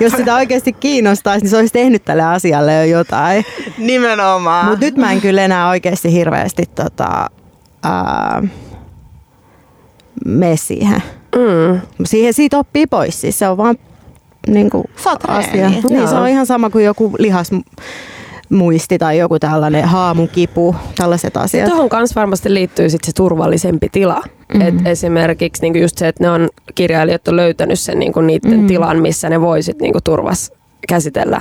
[0.00, 3.44] Jos sitä oikeasti kiinnostaisi, niin se olisi tehnyt tälle asialle jo jotain.
[3.78, 4.66] Nimenomaan.
[4.66, 7.30] Mutta nyt mä en kyllä enää oikeasti hirveästi tota,
[7.82, 8.42] ää,
[10.24, 11.02] mene siihen.
[11.36, 11.80] Mm.
[12.04, 12.32] siihen.
[12.32, 13.76] Siitä oppii pois, siis se on vaan
[14.46, 14.84] niin kuin,
[15.28, 15.70] asia.
[15.70, 17.50] Niin, se on ihan sama kuin joku lihas
[18.48, 21.68] muisti tai joku tällainen haamukipu, tällaiset asiat.
[21.68, 24.22] Tuohon kanssa varmasti liittyy sit se turvallisempi tila.
[24.54, 24.60] Mm.
[24.60, 28.66] Et esimerkiksi niinku just se, että ne on kirjailijat on löytänyt sen niinku niiden mm.
[28.66, 30.52] tilan, missä ne voisit niinku turvas
[30.88, 31.40] käsitellä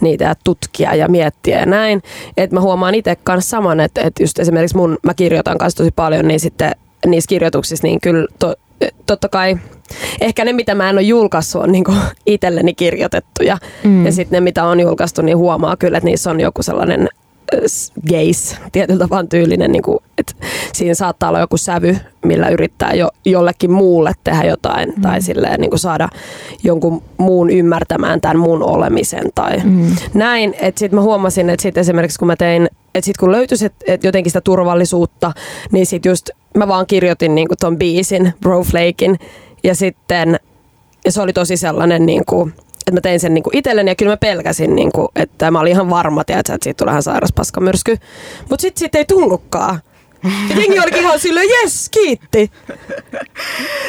[0.00, 2.02] niitä ja tutkia ja miettiä ja näin.
[2.36, 5.90] Et mä huomaan itse kanssa saman, että et just esimerkiksi mun, mä kirjoitan kanssa tosi
[5.90, 6.72] paljon, niin sitten
[7.06, 8.54] niissä kirjoituksissa niin kyllä to,
[9.06, 9.56] totta kai
[10.20, 11.92] ehkä ne, mitä mä en ole julkaissut, on niinku
[12.26, 13.58] itselleni kirjoitettuja.
[13.84, 14.06] Mm.
[14.06, 17.08] Ja sitten ne, mitä on julkaistu, niin huomaa kyllä, että niissä on joku sellainen
[18.10, 20.32] gays tietyllä tapaa tyylinen, niin kuin, että
[20.72, 25.02] siinä saattaa olla joku sävy, millä yrittää jo, jollekin muulle tehdä jotain mm.
[25.02, 26.08] tai silleen, niin kuin saada
[26.62, 29.96] jonkun muun ymmärtämään tämän mun olemisen tai mm.
[30.14, 30.54] näin.
[30.60, 33.74] Että sitten mä huomasin, että sit esimerkiksi kun mä tein, että sitten kun löytyisi et,
[33.86, 35.32] et jotenkin sitä turvallisuutta,
[35.72, 39.18] niin sitten just mä vaan kirjoitin niin kuin ton biisin, Broflakein,
[39.64, 40.40] ja sitten
[41.04, 42.54] ja se oli tosi sellainen niin kuin,
[42.86, 45.90] että mä tein sen niinku itselleni ja kyllä mä pelkäsin, niinku, että mä olin ihan
[45.90, 47.96] varma, tiedätkö, että siitä tulee ihan sairas paskamyrsky.
[48.50, 49.80] Mutta sitten siitä ei tullutkaan.
[50.48, 52.50] Ja jengi olikin ihan silleen, jes, kiitti.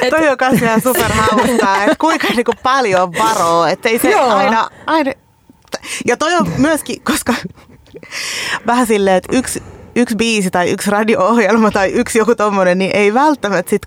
[0.01, 0.09] Et...
[0.09, 4.29] Toi on kanssa ihan superhauskaa, että kuinka niinku paljon varoo, että ei se Joo.
[4.29, 5.11] aina, aina...
[6.07, 7.33] Ja toi on myöskin, koska
[8.67, 9.63] vähän silleen, että yksi,
[9.95, 13.81] yksi biisi tai yksi radio-ohjelma tai yksi joku tommonen, niin ei välttämättä sit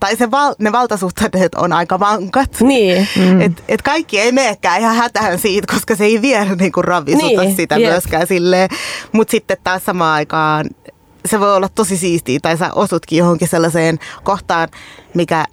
[0.00, 2.50] tai se val, ne valtasuhteet on aika vankat.
[2.60, 3.08] Niin.
[3.16, 3.40] Mm.
[3.40, 7.56] Et, et kaikki ei menekään ihan hätään siitä, koska se ei vielä niinku ravisuta Niin,
[7.56, 7.90] sitä jep.
[7.90, 8.68] myöskään silleen.
[9.12, 10.66] Mutta sitten taas samaan aikaan
[11.26, 14.68] se voi olla tosi siistiä tai sä osutkin johonkin sellaiseen kohtaan,
[15.14, 15.44] mikä,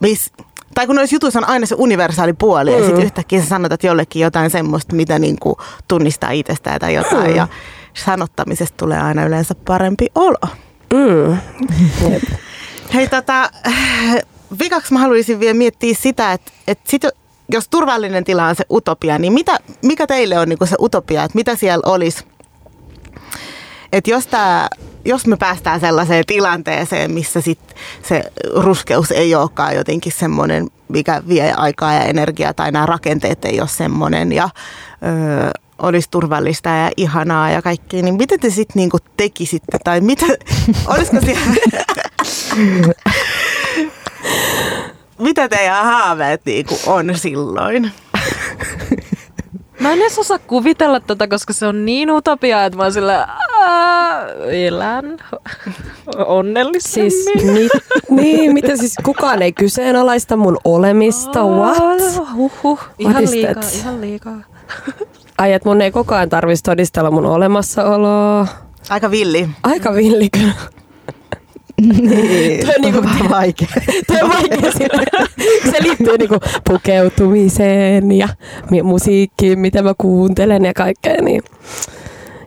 [0.00, 0.32] mis,
[0.74, 2.78] tai kun noissa jutuissa on aina se universaali puoli mm.
[2.78, 5.56] ja sitten yhtäkkiä sä sanot että jollekin jotain semmoista, mitä niinku
[5.88, 7.36] tunnistaa itsestään tai jotain Mm.
[7.36, 7.48] ja
[7.94, 10.38] sanottamisesta tulee aina yleensä parempi olo.
[10.94, 11.36] Mm.
[12.12, 12.22] Jep.
[12.94, 13.50] Hei tota,
[14.60, 17.02] vikaksi mä haluaisin vielä miettiä sitä, että, että sit,
[17.48, 21.36] jos turvallinen tila on se utopia, niin mitä, mikä teille on niinku se utopia, että
[21.36, 22.24] mitä siellä olisi?
[23.92, 24.68] Että jos, tää,
[25.04, 28.24] jos me päästään sellaiseen tilanteeseen, missä sit se
[28.54, 33.68] ruskeus ei olekaan jotenkin semmoinen, mikä vie aikaa ja energiaa, tai nämä rakenteet ei ole
[33.68, 34.48] semmoinen, ja
[35.02, 39.78] öö, olisi turvallista ja ihanaa ja kaikkea, niin mitä te sitten niinku tekisitte?
[39.84, 40.26] Tai mitä,
[40.94, 41.40] olisiko siellä...
[45.18, 47.90] mitä teidän haaveet niinku on silloin?
[49.80, 53.28] Mä en edes osaa kuvitella tätä, koska se on niin utopia, että mä oon sillä
[54.50, 55.18] elän
[56.26, 57.10] onnellisemmin.
[57.10, 57.68] Siis, mi,
[58.22, 61.78] niin, mitä siis kukaan ei kyseenalaista mun olemista, what?
[62.34, 63.74] Huhhuh, What ihan liikaa, that?
[63.74, 64.38] ihan liikaa.
[65.38, 68.46] Ai, että mun ei koko ajan tarvitsisi todistella mun olemassaoloa.
[68.90, 69.48] Aika villi.
[69.62, 70.52] Aika villi kyllä.
[71.82, 73.68] Niin, Toi on niinku- vähän vaikea.
[74.06, 75.04] Toi on vaikea sille.
[75.70, 76.36] Se liittyy niinku
[76.68, 78.28] pukeutumiseen ja
[78.82, 81.22] musiikkiin, mitä mä kuuntelen ja kaikkea.
[81.22, 81.42] Niin.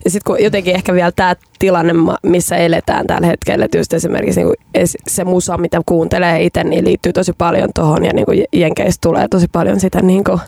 [0.05, 4.39] Ja sitten kun jotenkin ehkä vielä tämä tilanne, missä eletään tällä hetkellä, että just esimerkiksi
[4.39, 4.53] niinku
[5.07, 9.47] se musa, mitä kuuntelee itse, niin liittyy tosi paljon tuohon ja niinku Jenkeistä tulee tosi
[9.51, 10.39] paljon sitä niinku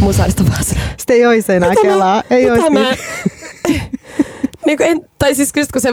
[0.00, 2.22] musaista sillä- Sitten ei olisi enää kelaa.
[2.30, 2.96] Ei mitä olisi mä-
[4.66, 5.88] niin kuin en, tai siis just kun se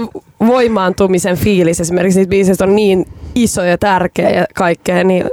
[0.47, 3.05] voimaantumisen fiilis esimerkiksi niistä biiseistä on niin
[3.35, 5.25] iso ja tärkeä ja kaikkea, niin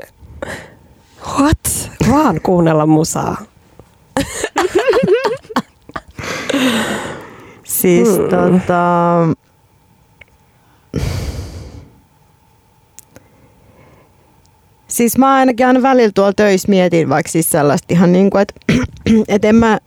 [1.38, 1.90] what?
[2.10, 3.36] Vaan kuunnella musaa.
[7.64, 8.28] Siis Hmm.
[8.28, 9.28] tota...
[14.88, 18.54] Siis mä ainakin aina välillä tuolla töissä mietin vaikka siis sellaista ihan niin kuin, että,
[19.34, 19.78] että en mä,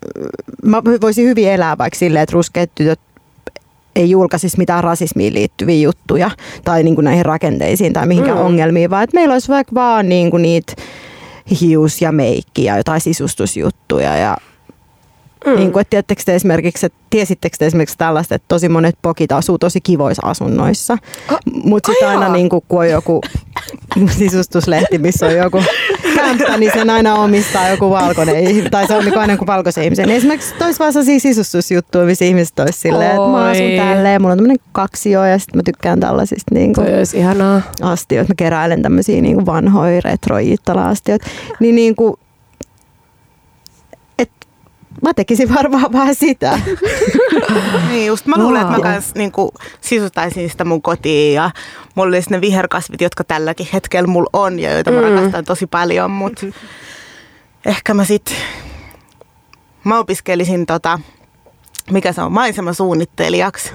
[0.64, 2.99] mä voisin hyvin elää vaikka silleen, että ruskeat tytöt
[3.96, 6.32] ei julkaisisi mitään rasismiin liittyviä juttuja
[6.64, 8.44] tai niin kuin näihin rakenteisiin tai mihinkään Mm.
[8.46, 10.74] ongelmiin, vaan että meillä olisi vaikka vaan niin kuin niitä
[11.62, 14.38] hius- ja meikki ja jotain sisustusjuttuja ja
[15.46, 15.56] Mm.
[15.56, 19.32] Niin kuin, että tiedättekö te esimerkiksi, että tiesittekö te esimerkiksi tällaista, että tosi monet pokit
[19.32, 20.98] asuu tosi kivoissa asunnoissa.
[21.64, 23.22] Mutta sitten ai aina niin kuin, kun on joku
[24.18, 25.64] sisustuslehti, missä on joku
[26.16, 28.72] kämppä, niin sen aina omistaa joku valkoinen ihminen.
[28.72, 30.08] Tai se on niin kuin aina kuin valkoisen ihmisen.
[30.08, 34.38] Niin esimerkiksi vaan sellaisia sisustusjuttuja, missä ihmiset olisi silleen, että mä asun tälleen, mulla on
[34.38, 37.62] tämmöinen kaksio ja sitten mä tykkään tällaisista niin kuin, Toi olisi ihanaa.
[37.82, 38.32] astioita.
[38.32, 41.26] Mä keräilen tämmöisiä niin kuin vanhoja retrojittala-astioita.
[41.60, 42.16] Niin, niin kuin,
[45.02, 46.60] mä tekisin varmaan vähän sitä.
[47.89, 51.52] Niin just, mä luulen, että mä kans niinku sisustaisin sitä mun kotiin ja
[51.96, 55.16] mulla olisi ne viherkasvit, jotka tälläkin hetkellä mulla on ja joita mä Mm.
[55.16, 56.46] rakastan tosi paljon, mutta
[57.66, 58.36] ehkä mä sit,
[59.84, 61.00] mä opiskelisin tota,
[61.91, 63.72] mikä se on, maisemasuunnittelijaksi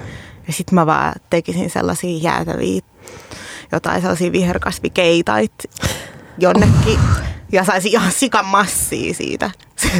[0.47, 2.81] ja sit mä vaan tekisin sellaisia jäätäviä,
[3.71, 5.53] jotain sellaisia viherkasvikeitait
[6.37, 6.99] jonnekin
[7.51, 9.51] ja saisin ihan sikan massia siitä.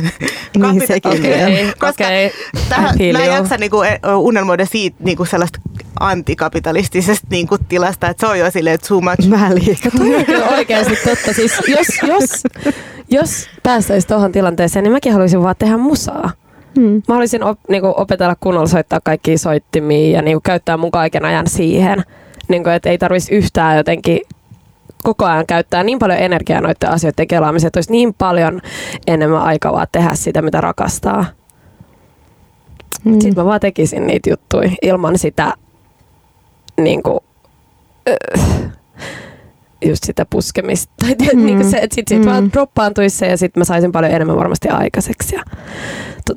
[0.58, 1.22] Niin sekin Okei.
[1.22, 1.74] vielä.
[1.80, 2.32] Koska okei.
[2.70, 5.60] Tähän, mä en jaksa niinku, e- unelmoida siitä niinku sellaista
[6.00, 9.30] antikapitalistisesta niinku tilasta, että se on jo silleen too much.
[9.30, 9.92] Vähän liikaa.
[9.98, 11.34] Toi on kyllä oikeasti totta.
[11.34, 12.44] Siis jos, jos,
[13.10, 16.32] jos päästäisiin tuohon tilanteeseen, niin mäkin haluaisin vaan tehdä musaa.
[16.76, 16.94] Hmm.
[16.94, 21.48] Mä haluaisin op, niinku, opetella kunnolla soittaa kaikkia soittimia ja niinku, käyttää mun kaiken ajan
[21.48, 22.04] siihen.
[22.48, 24.20] Niinku, että ei tarvitsisi yhtään jotenkin
[25.04, 28.62] koko ajan käyttää niin paljon energiaa noiden asioiden kelaamiseen, että olisi niin paljon
[29.08, 31.26] enemmän aikaa vaan tehdä sitä, mitä rakastaa.
[33.04, 33.12] Mm.
[33.12, 35.54] Sitten mä vaan tekisin niitä juttuja ilman sitä
[36.82, 37.20] niin kuin,
[39.86, 40.94] just sitä puskemista.
[41.00, 41.46] Tai mm.
[41.46, 42.32] niin se, että sitten sit Mm.
[42.32, 45.44] vaan droppaantuisi se ja sitten mä saisin paljon enemmän varmasti aikaiseksi ja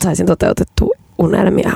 [0.02, 1.72] saisin toteutettua unelmia.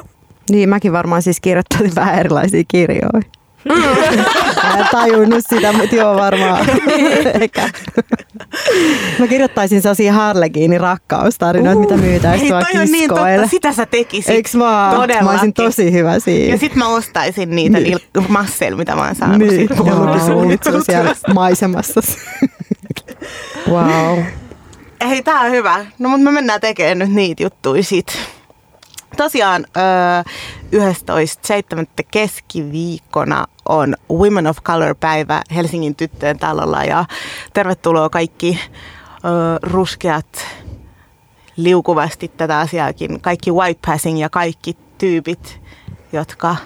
[0.51, 3.23] Niin, mäkin varmaan siis kirjoittaisin vähän erilaisia kirjoja.
[3.69, 6.67] Mä en tajunnut sitä, mutta joo varmaan.
[7.41, 7.71] Ehkä.
[9.19, 13.37] Mä kirjoittaisin sellaisia Harlekiinin rakkaustarinoita, mitä myytäisiin toi on niin kiskoille.
[13.37, 14.31] totta, sitä sä tekisit.
[14.31, 14.95] Eiks vaan?
[14.95, 15.53] Mä olisin Todellakin.
[15.55, 16.53] tosi hyvä siinä.
[16.55, 17.99] Ja sit mä ostaisin niitä Niin.
[18.15, 18.27] niin.
[18.29, 22.01] masseilla, mitä mä oon saanut niin, joo, siellä maisemassa.
[23.71, 24.19] Wow.
[25.09, 25.87] Hei, tää on hyvä.
[25.99, 28.19] No mutta me mennään tekemään nyt niitä juttuja sit.
[29.17, 30.23] Tosiaan öö,
[31.83, 32.05] 11.7.
[32.11, 37.05] keskiviikkona on Women of Color-päivä Helsingin tyttöjen talolla ja
[37.53, 38.61] tervetuloa kaikki
[39.63, 40.47] ruskeat
[41.57, 45.61] liukuvasti tätä asiaakin, kaikki white passing ja kaikki tyypit,
[46.13, 46.57] jotka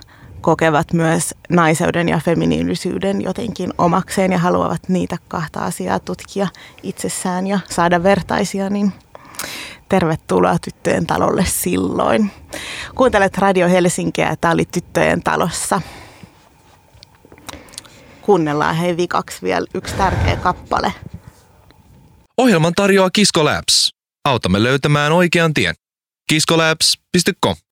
[0.41, 6.49] kokevat myös naiseuden ja feminiinisyyden jotenkin omakseen ja haluavat niitä kahta asiaa tutkia
[6.83, 8.93] itsessään ja saada vertaisia, niin
[9.89, 12.31] tervetuloa Tyttöjen talolle silloin.
[12.95, 15.81] Kuuntelet Radio Helsinkiä ja tämä oli Tyttöjen talossa.
[18.23, 20.93] Kuunnellaan hei vikaksi vielä yksi tärkeä kappale.
[22.37, 23.91] Ohjelman tarjoaa Kisko Labs.
[24.25, 25.75] Autamme löytämään oikean tien.
[26.31, 27.57] kiskolabs.com